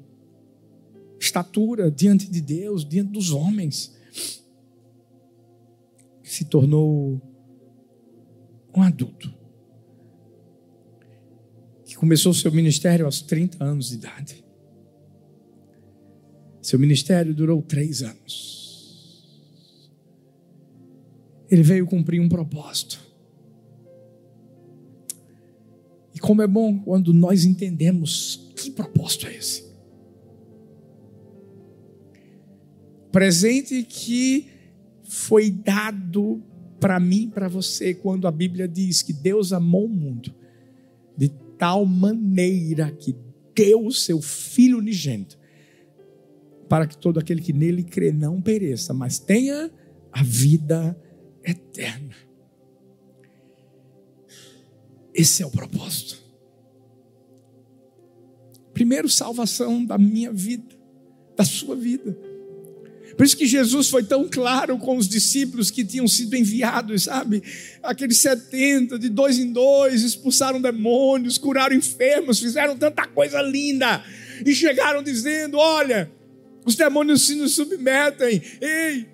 estatura 1.19 1.89
diante 1.89 2.29
de 2.29 2.41
Deus, 2.41 2.87
diante 2.87 3.11
dos 3.11 3.31
homens, 3.31 3.97
se 6.21 6.45
tornou 6.45 7.19
um 8.77 8.83
adulto, 8.83 9.33
que 11.85 11.95
começou 11.95 12.35
seu 12.35 12.51
ministério 12.51 13.07
aos 13.07 13.19
30 13.19 13.63
anos 13.63 13.87
de 13.87 13.95
idade. 13.95 14.44
Seu 16.65 16.79
ministério 16.79 17.31
durou 17.31 17.61
três 17.61 18.01
anos. 18.01 19.71
Ele 21.47 21.61
veio 21.61 21.85
cumprir 21.85 22.19
um 22.19 22.27
propósito. 22.27 22.99
E 26.15 26.17
como 26.17 26.41
é 26.41 26.47
bom 26.47 26.79
quando 26.79 27.13
nós 27.13 27.45
entendemos 27.45 28.51
que 28.55 28.71
propósito 28.71 29.27
é 29.27 29.35
esse. 29.35 29.63
Presente 33.11 33.83
que 33.83 34.47
foi 35.03 35.51
dado 35.51 36.41
para 36.79 36.99
mim, 36.99 37.29
para 37.29 37.47
você, 37.47 37.93
quando 37.93 38.27
a 38.27 38.31
Bíblia 38.31 38.67
diz 38.67 39.03
que 39.03 39.13
Deus 39.13 39.53
amou 39.53 39.85
o 39.85 39.89
mundo 39.89 40.33
de 41.15 41.29
tal 41.59 41.85
maneira 41.85 42.89
que 42.89 43.15
deu 43.53 43.85
o 43.85 43.91
seu 43.91 44.19
Filho 44.19 44.79
unigênito, 44.79 45.44
para 46.67 46.87
que 46.87 46.97
todo 46.97 47.19
aquele 47.19 47.41
que 47.41 47.53
nele 47.53 47.83
crê 47.83 48.11
não 48.11 48.41
pereça, 48.41 48.93
mas 48.93 49.19
tenha 49.19 49.71
a 50.11 50.23
vida 50.23 50.97
eterna. 51.43 52.15
Esse 55.13 55.43
é 55.43 55.45
o 55.45 55.51
propósito. 55.51 56.21
Primeiro, 58.73 59.07
salvação 59.07 59.85
da 59.85 59.97
minha 59.97 60.33
vida, 60.33 60.75
da 61.37 61.45
sua 61.45 61.75
vida. 61.75 62.17
Por 63.15 63.25
isso 63.25 63.37
que 63.37 63.45
Jesus 63.45 63.89
foi 63.89 64.03
tão 64.03 64.27
claro 64.27 64.77
com 64.77 64.97
os 64.97 65.07
discípulos 65.07 65.71
que 65.71 65.85
tinham 65.85 66.07
sido 66.07 66.35
enviados, 66.35 67.03
sabe? 67.03 67.41
Aqueles 67.81 68.17
70, 68.17 68.99
de 68.99 69.07
dois 69.07 69.39
em 69.39 69.53
dois, 69.53 70.01
expulsaram 70.01 70.61
demônios, 70.61 71.37
curaram 71.37 71.75
enfermos, 71.75 72.39
fizeram 72.39 72.77
tanta 72.77 73.07
coisa 73.07 73.41
linda. 73.41 74.03
E 74.45 74.53
chegaram 74.53 75.01
dizendo: 75.01 75.57
Olha, 75.57 76.11
os 76.65 76.75
demônios 76.75 77.21
se 77.21 77.35
nos 77.35 77.53
submetem. 77.53 78.41
Ei, 78.59 79.07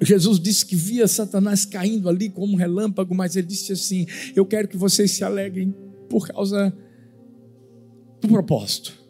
Jesus 0.00 0.38
disse 0.38 0.64
que 0.64 0.76
via 0.76 1.08
Satanás 1.08 1.64
caindo 1.64 2.08
ali 2.08 2.28
como 2.28 2.52
um 2.52 2.56
relâmpago, 2.56 3.14
mas 3.14 3.34
ele 3.34 3.46
disse 3.46 3.72
assim: 3.72 4.06
Eu 4.34 4.44
quero 4.44 4.68
que 4.68 4.76
vocês 4.76 5.10
se 5.10 5.24
alegrem 5.24 5.74
por 6.08 6.28
causa 6.28 6.76
do 8.20 8.28
propósito. 8.28 9.06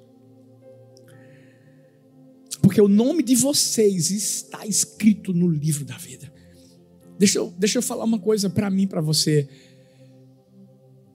Porque 2.63 2.81
o 2.81 2.89
nome 2.89 3.23
de 3.23 3.35
vocês 3.35 4.11
está 4.11 4.67
escrito 4.67 5.33
no 5.33 5.49
livro 5.49 5.85
da 5.85 5.97
vida. 5.97 6.33
Deixa 7.19 7.39
eu, 7.39 7.53
deixa 7.57 7.79
eu 7.79 7.83
falar 7.83 8.05
uma 8.05 8.19
coisa 8.19 8.51
para 8.51 8.69
mim, 8.71 8.87
para 8.87 9.01
você. 9.01 9.49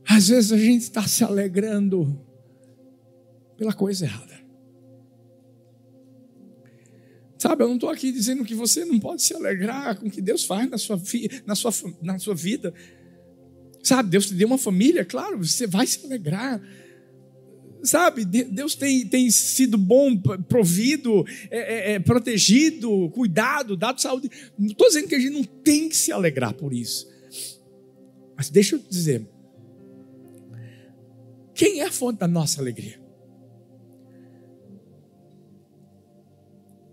Às 0.07 0.27
vezes 0.29 0.51
a 0.51 0.57
gente 0.57 0.81
está 0.81 1.07
se 1.07 1.23
alegrando 1.23 2.19
pela 3.57 3.73
coisa 3.73 4.05
errada. 4.05 4.40
Sabe, 7.41 7.63
eu 7.63 7.67
não 7.69 7.73
estou 7.73 7.89
aqui 7.89 8.11
dizendo 8.11 8.45
que 8.45 8.53
você 8.53 8.85
não 8.85 8.99
pode 8.99 9.23
se 9.23 9.33
alegrar 9.33 9.99
com 9.99 10.05
o 10.05 10.11
que 10.11 10.21
Deus 10.21 10.43
faz 10.43 10.69
na 10.69 10.77
sua, 10.77 11.01
na 11.43 11.55
sua, 11.55 11.73
na 11.99 12.19
sua 12.19 12.35
vida. 12.35 12.71
Sabe, 13.81 14.11
Deus 14.11 14.27
te 14.27 14.35
deu 14.35 14.45
uma 14.45 14.59
família, 14.59 15.03
claro, 15.03 15.39
você 15.39 15.65
vai 15.65 15.87
se 15.87 16.05
alegrar. 16.05 16.61
Sabe, 17.81 18.25
Deus 18.25 18.75
tem, 18.75 19.07
tem 19.07 19.31
sido 19.31 19.75
bom, 19.75 20.15
provido, 20.47 21.25
é, 21.49 21.57
é, 21.57 21.91
é, 21.93 21.99
protegido, 21.99 23.09
cuidado, 23.09 23.75
dado 23.75 23.99
saúde. 23.99 24.29
Não 24.55 24.67
estou 24.67 24.87
dizendo 24.87 25.07
que 25.07 25.15
a 25.15 25.19
gente 25.19 25.33
não 25.33 25.43
tem 25.43 25.89
que 25.89 25.97
se 25.97 26.11
alegrar 26.11 26.53
por 26.53 26.71
isso. 26.71 27.09
Mas 28.37 28.51
deixa 28.51 28.75
eu 28.75 28.79
te 28.79 28.87
dizer: 28.87 29.27
quem 31.55 31.79
é 31.79 31.87
a 31.87 31.91
fonte 31.91 32.19
da 32.19 32.27
nossa 32.27 32.61
alegria? 32.61 33.00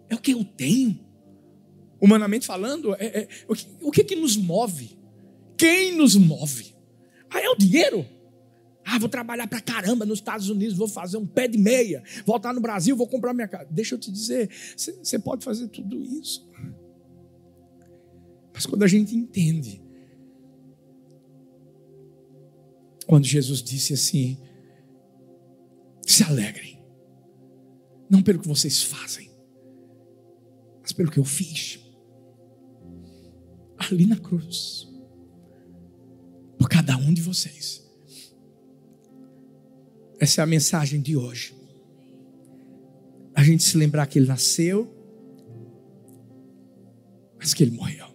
É 0.08 0.14
o 0.14 0.18
que 0.18 0.32
eu 0.32 0.44
tenho. 0.44 0.98
Humanamente 2.00 2.46
falando, 2.46 2.94
é, 2.94 3.22
é 3.22 3.28
o, 3.48 3.54
que, 3.54 3.66
o 3.82 3.90
que, 3.90 4.04
que 4.04 4.16
nos 4.16 4.36
move? 4.36 4.96
Quem 5.56 5.96
nos 5.96 6.14
move? 6.14 6.74
Ah, 7.28 7.40
é 7.40 7.48
o 7.48 7.56
dinheiro. 7.56 8.06
Ah, 8.84 8.98
vou 8.98 9.08
trabalhar 9.08 9.46
para 9.46 9.60
caramba 9.60 10.06
nos 10.06 10.20
Estados 10.20 10.48
Unidos, 10.48 10.74
vou 10.74 10.88
fazer 10.88 11.18
um 11.18 11.26
pé 11.26 11.46
de 11.46 11.58
meia, 11.58 12.02
voltar 12.24 12.54
no 12.54 12.60
Brasil, 12.60 12.96
vou 12.96 13.06
comprar 13.06 13.34
minha 13.34 13.46
casa. 13.46 13.68
Deixa 13.70 13.94
eu 13.94 13.98
te 13.98 14.10
dizer, 14.10 14.48
você 14.76 15.18
pode 15.18 15.44
fazer 15.44 15.68
tudo 15.68 16.00
isso. 16.00 16.48
Mas 18.54 18.64
quando 18.64 18.82
a 18.82 18.86
gente 18.86 19.14
entende, 19.14 19.82
quando 23.06 23.26
Jesus 23.26 23.62
disse 23.62 23.92
assim: 23.92 24.38
se 26.06 26.24
alegrem, 26.24 26.82
não 28.08 28.22
pelo 28.22 28.38
que 28.38 28.48
vocês 28.48 28.82
fazem, 28.82 29.27
mas 30.88 30.92
pelo 30.94 31.10
que 31.10 31.18
eu 31.18 31.24
fiz 31.24 31.78
ali 33.76 34.06
na 34.06 34.16
cruz 34.16 34.88
por 36.56 36.66
cada 36.66 36.96
um 36.96 37.12
de 37.12 37.20
vocês. 37.20 37.86
Essa 40.18 40.40
é 40.40 40.44
a 40.44 40.46
mensagem 40.46 41.02
de 41.02 41.14
hoje. 41.14 41.54
A 43.34 43.44
gente 43.44 43.62
se 43.62 43.76
lembrar 43.76 44.06
que 44.06 44.18
ele 44.18 44.26
nasceu, 44.26 44.90
mas 47.38 47.52
que 47.52 47.62
ele 47.62 47.72
morreu. 47.72 48.06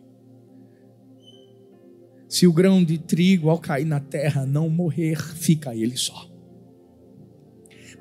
Se 2.28 2.48
o 2.48 2.52
grão 2.52 2.84
de 2.84 2.98
trigo 2.98 3.52
ao 3.52 3.60
cair 3.60 3.86
na 3.86 4.00
terra 4.00 4.48
não 4.48 4.68
morrer, 4.68 5.22
fica 5.36 5.76
ele 5.76 5.96
só. 5.96 6.28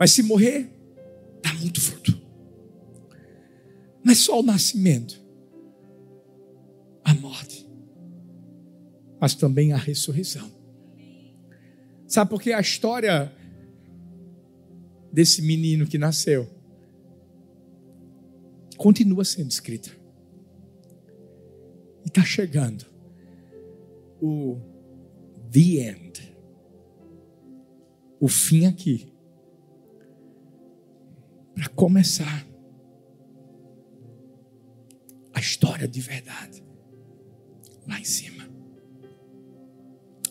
Mas 0.01 0.13
se 0.13 0.23
morrer, 0.23 0.73
dá 1.43 1.53
muito 1.53 1.79
fruto. 1.79 2.22
É 4.07 4.15
só 4.15 4.41
o 4.41 4.43
nascimento, 4.43 5.21
a 7.05 7.15
morte, 7.15 7.69
mas 9.21 9.35
também 9.35 9.73
a 9.73 9.77
ressurreição. 9.77 10.51
Sabe 12.07 12.29
por 12.29 12.43
que 12.43 12.53
a 12.53 12.61
história 12.61 13.33
desse 15.13 15.41
menino 15.43 15.87
que 15.87 15.99
nasceu 15.99 16.49
continua 18.77 19.25
sendo 19.25 19.51
escrita. 19.51 19.91
E 22.05 22.09
está 22.09 22.25
chegando 22.25 22.85
o 24.21 24.59
the 25.51 25.89
end. 25.89 26.37
O 28.19 28.29
fim 28.29 28.67
aqui. 28.67 29.13
Para 31.55 31.69
começar 31.69 32.47
história 35.43 35.87
de 35.87 36.01
verdade 36.01 36.63
lá 37.87 37.99
em 37.99 38.05
cima. 38.05 38.49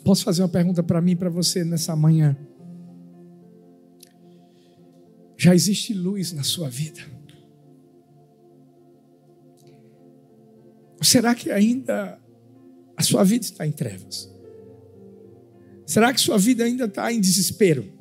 Posso 0.03 0.23
fazer 0.23 0.41
uma 0.41 0.49
pergunta 0.49 0.81
para 0.81 1.01
mim 1.01 1.11
e 1.11 1.15
para 1.15 1.29
você 1.29 1.63
nessa 1.63 1.95
manhã? 1.95 2.35
Já 5.37 5.53
existe 5.53 5.93
luz 5.93 6.31
na 6.33 6.43
sua 6.43 6.69
vida? 6.69 7.01
Ou 10.97 11.03
será 11.03 11.33
que 11.35 11.51
ainda 11.51 12.19
a 12.95 13.03
sua 13.03 13.23
vida 13.23 13.45
está 13.45 13.65
em 13.65 13.71
trevas? 13.71 14.31
Será 15.85 16.13
que 16.13 16.21
sua 16.21 16.37
vida 16.37 16.63
ainda 16.63 16.85
está 16.85 17.11
em 17.11 17.19
desespero? 17.19 17.91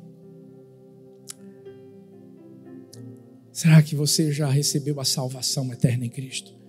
Será 3.51 3.81
que 3.81 3.95
você 3.95 4.31
já 4.31 4.49
recebeu 4.49 4.99
a 4.99 5.05
salvação 5.05 5.71
eterna 5.73 6.05
em 6.05 6.09
Cristo? 6.09 6.60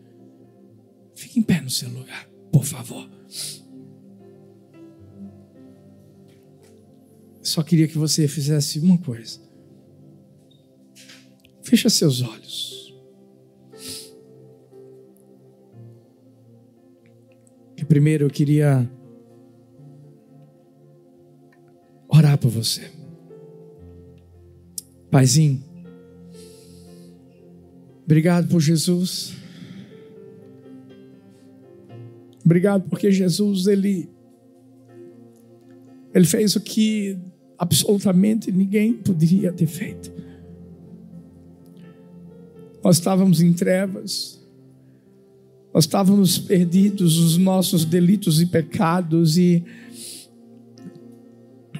Fique 1.32 1.40
em 1.40 1.42
pé 1.44 1.62
no 1.62 1.70
seu 1.70 1.88
lugar, 1.88 2.28
por 2.52 2.62
favor. 2.62 3.08
Só 7.40 7.62
queria 7.62 7.88
que 7.88 7.96
você 7.96 8.28
fizesse 8.28 8.78
uma 8.78 8.98
coisa. 8.98 9.40
Fecha 11.62 11.88
seus 11.88 12.20
olhos. 12.20 12.94
Que 17.74 17.86
primeiro 17.86 18.26
eu 18.26 18.30
queria 18.30 18.86
orar 22.08 22.36
por 22.36 22.50
você. 22.50 22.90
Paizinho, 25.10 25.64
obrigado 28.04 28.48
por 28.48 28.60
Jesus. 28.60 29.40
Obrigado 32.44 32.88
porque 32.88 33.10
Jesus 33.10 33.66
ele 33.66 34.08
ele 36.14 36.26
fez 36.26 36.54
o 36.56 36.60
que 36.60 37.18
absolutamente 37.58 38.52
ninguém 38.52 38.92
poderia 38.92 39.52
ter 39.52 39.66
feito. 39.66 40.12
Nós 42.84 42.96
estávamos 42.96 43.40
em 43.40 43.52
trevas, 43.52 44.40
nós 45.72 45.84
estávamos 45.84 46.38
perdidos 46.38 47.18
nos 47.18 47.38
nossos 47.38 47.84
delitos 47.84 48.42
e 48.42 48.46
pecados 48.46 49.38
e 49.38 49.64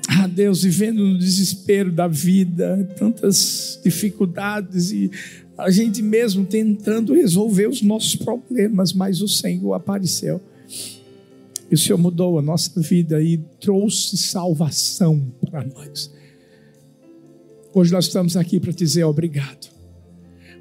ah, 0.09 0.27
Deus, 0.27 0.63
vivendo 0.63 1.05
no 1.05 1.19
desespero 1.19 1.91
da 1.91 2.07
vida, 2.07 2.89
tantas 2.97 3.81
dificuldades 3.83 4.91
e 4.91 5.11
a 5.59 5.71
gente 5.71 6.03
mesmo 6.03 6.47
tentando 6.47 7.15
resolver 7.15 7.69
os 7.69 7.83
nossos 7.83 8.17
problemas, 8.17 8.93
mas 8.93 9.21
o 9.21 9.29
Senhor 9.29 9.75
apareceu. 9.75 10.41
E 11.73 11.75
o 11.75 11.79
Senhor 11.79 11.97
mudou 11.97 12.39
a 12.39 12.43
nossa 12.43 12.79
vida 12.83 13.23
e 13.23 13.39
trouxe 13.59 14.19
salvação 14.19 15.33
para 15.51 15.65
nós. 15.65 16.13
Hoje 17.73 17.91
nós 17.91 18.05
estamos 18.05 18.37
aqui 18.37 18.61
para 18.61 18.73
dizer 18.73 19.05
obrigado. 19.05 19.73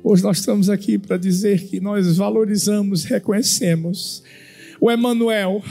Hoje 0.02 0.24
nós 0.24 0.38
estamos 0.38 0.69
aqui 0.69 0.97
para 0.97 1.17
dizer 1.17 1.67
que 1.67 1.82
nós 1.82 2.15
valorizamos, 2.15 3.04
reconhecemos 3.04 4.24
o 4.80 4.89
Emanuel, 4.89 5.62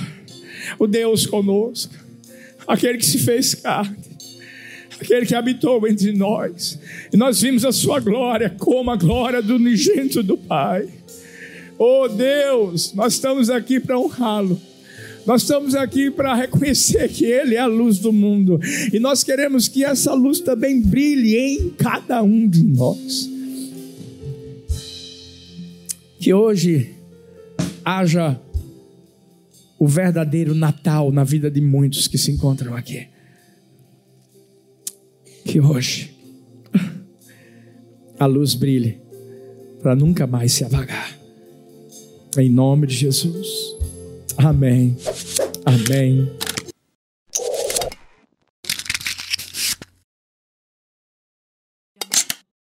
o 0.78 0.86
Deus 0.86 1.24
conosco, 1.24 1.94
aquele 2.66 2.98
que 2.98 3.06
se 3.06 3.20
fez 3.20 3.54
carne, 3.54 3.96
aquele 5.00 5.24
que 5.24 5.34
habitou 5.34 5.88
entre 5.88 6.12
nós. 6.12 6.78
E 7.10 7.16
nós 7.16 7.40
vimos 7.40 7.64
a 7.64 7.72
sua 7.72 7.98
glória 7.98 8.54
como 8.58 8.90
a 8.90 8.96
glória 8.96 9.40
do 9.40 9.56
unigênito 9.56 10.22
do 10.22 10.36
Pai. 10.36 10.86
Oh 11.78 12.08
Deus, 12.08 12.92
nós 12.92 13.14
estamos 13.14 13.48
aqui 13.48 13.80
para 13.80 13.98
honrá-lo. 13.98 14.60
Nós 15.26 15.42
estamos 15.42 15.74
aqui 15.74 16.10
para 16.10 16.34
reconhecer 16.34 17.08
que 17.08 17.24
Ele 17.24 17.54
é 17.54 17.60
a 17.60 17.66
luz 17.66 17.98
do 17.98 18.12
mundo. 18.12 18.58
E 18.92 18.98
nós 18.98 19.22
queremos 19.22 19.68
que 19.68 19.84
essa 19.84 20.14
luz 20.14 20.40
também 20.40 20.80
brilhe 20.80 21.36
em 21.36 21.70
cada 21.70 22.22
um 22.22 22.48
de 22.48 22.64
nós 22.64 23.30
que 26.20 26.34
hoje 26.34 26.94
haja 27.82 28.38
o 29.78 29.88
verdadeiro 29.88 30.54
Natal 30.54 31.10
na 31.10 31.24
vida 31.24 31.50
de 31.50 31.62
muitos 31.62 32.06
que 32.06 32.18
se 32.18 32.30
encontram 32.30 32.76
aqui. 32.76 33.08
Que 35.46 35.58
hoje 35.58 36.14
a 38.18 38.26
luz 38.26 38.54
brilhe 38.54 38.98
para 39.80 39.96
nunca 39.96 40.26
mais 40.26 40.52
se 40.52 40.62
apagar. 40.62 41.18
Em 42.36 42.50
nome 42.50 42.86
de 42.86 42.94
Jesus. 42.94 43.79
Amém. 44.44 44.96
Amém. 45.66 46.30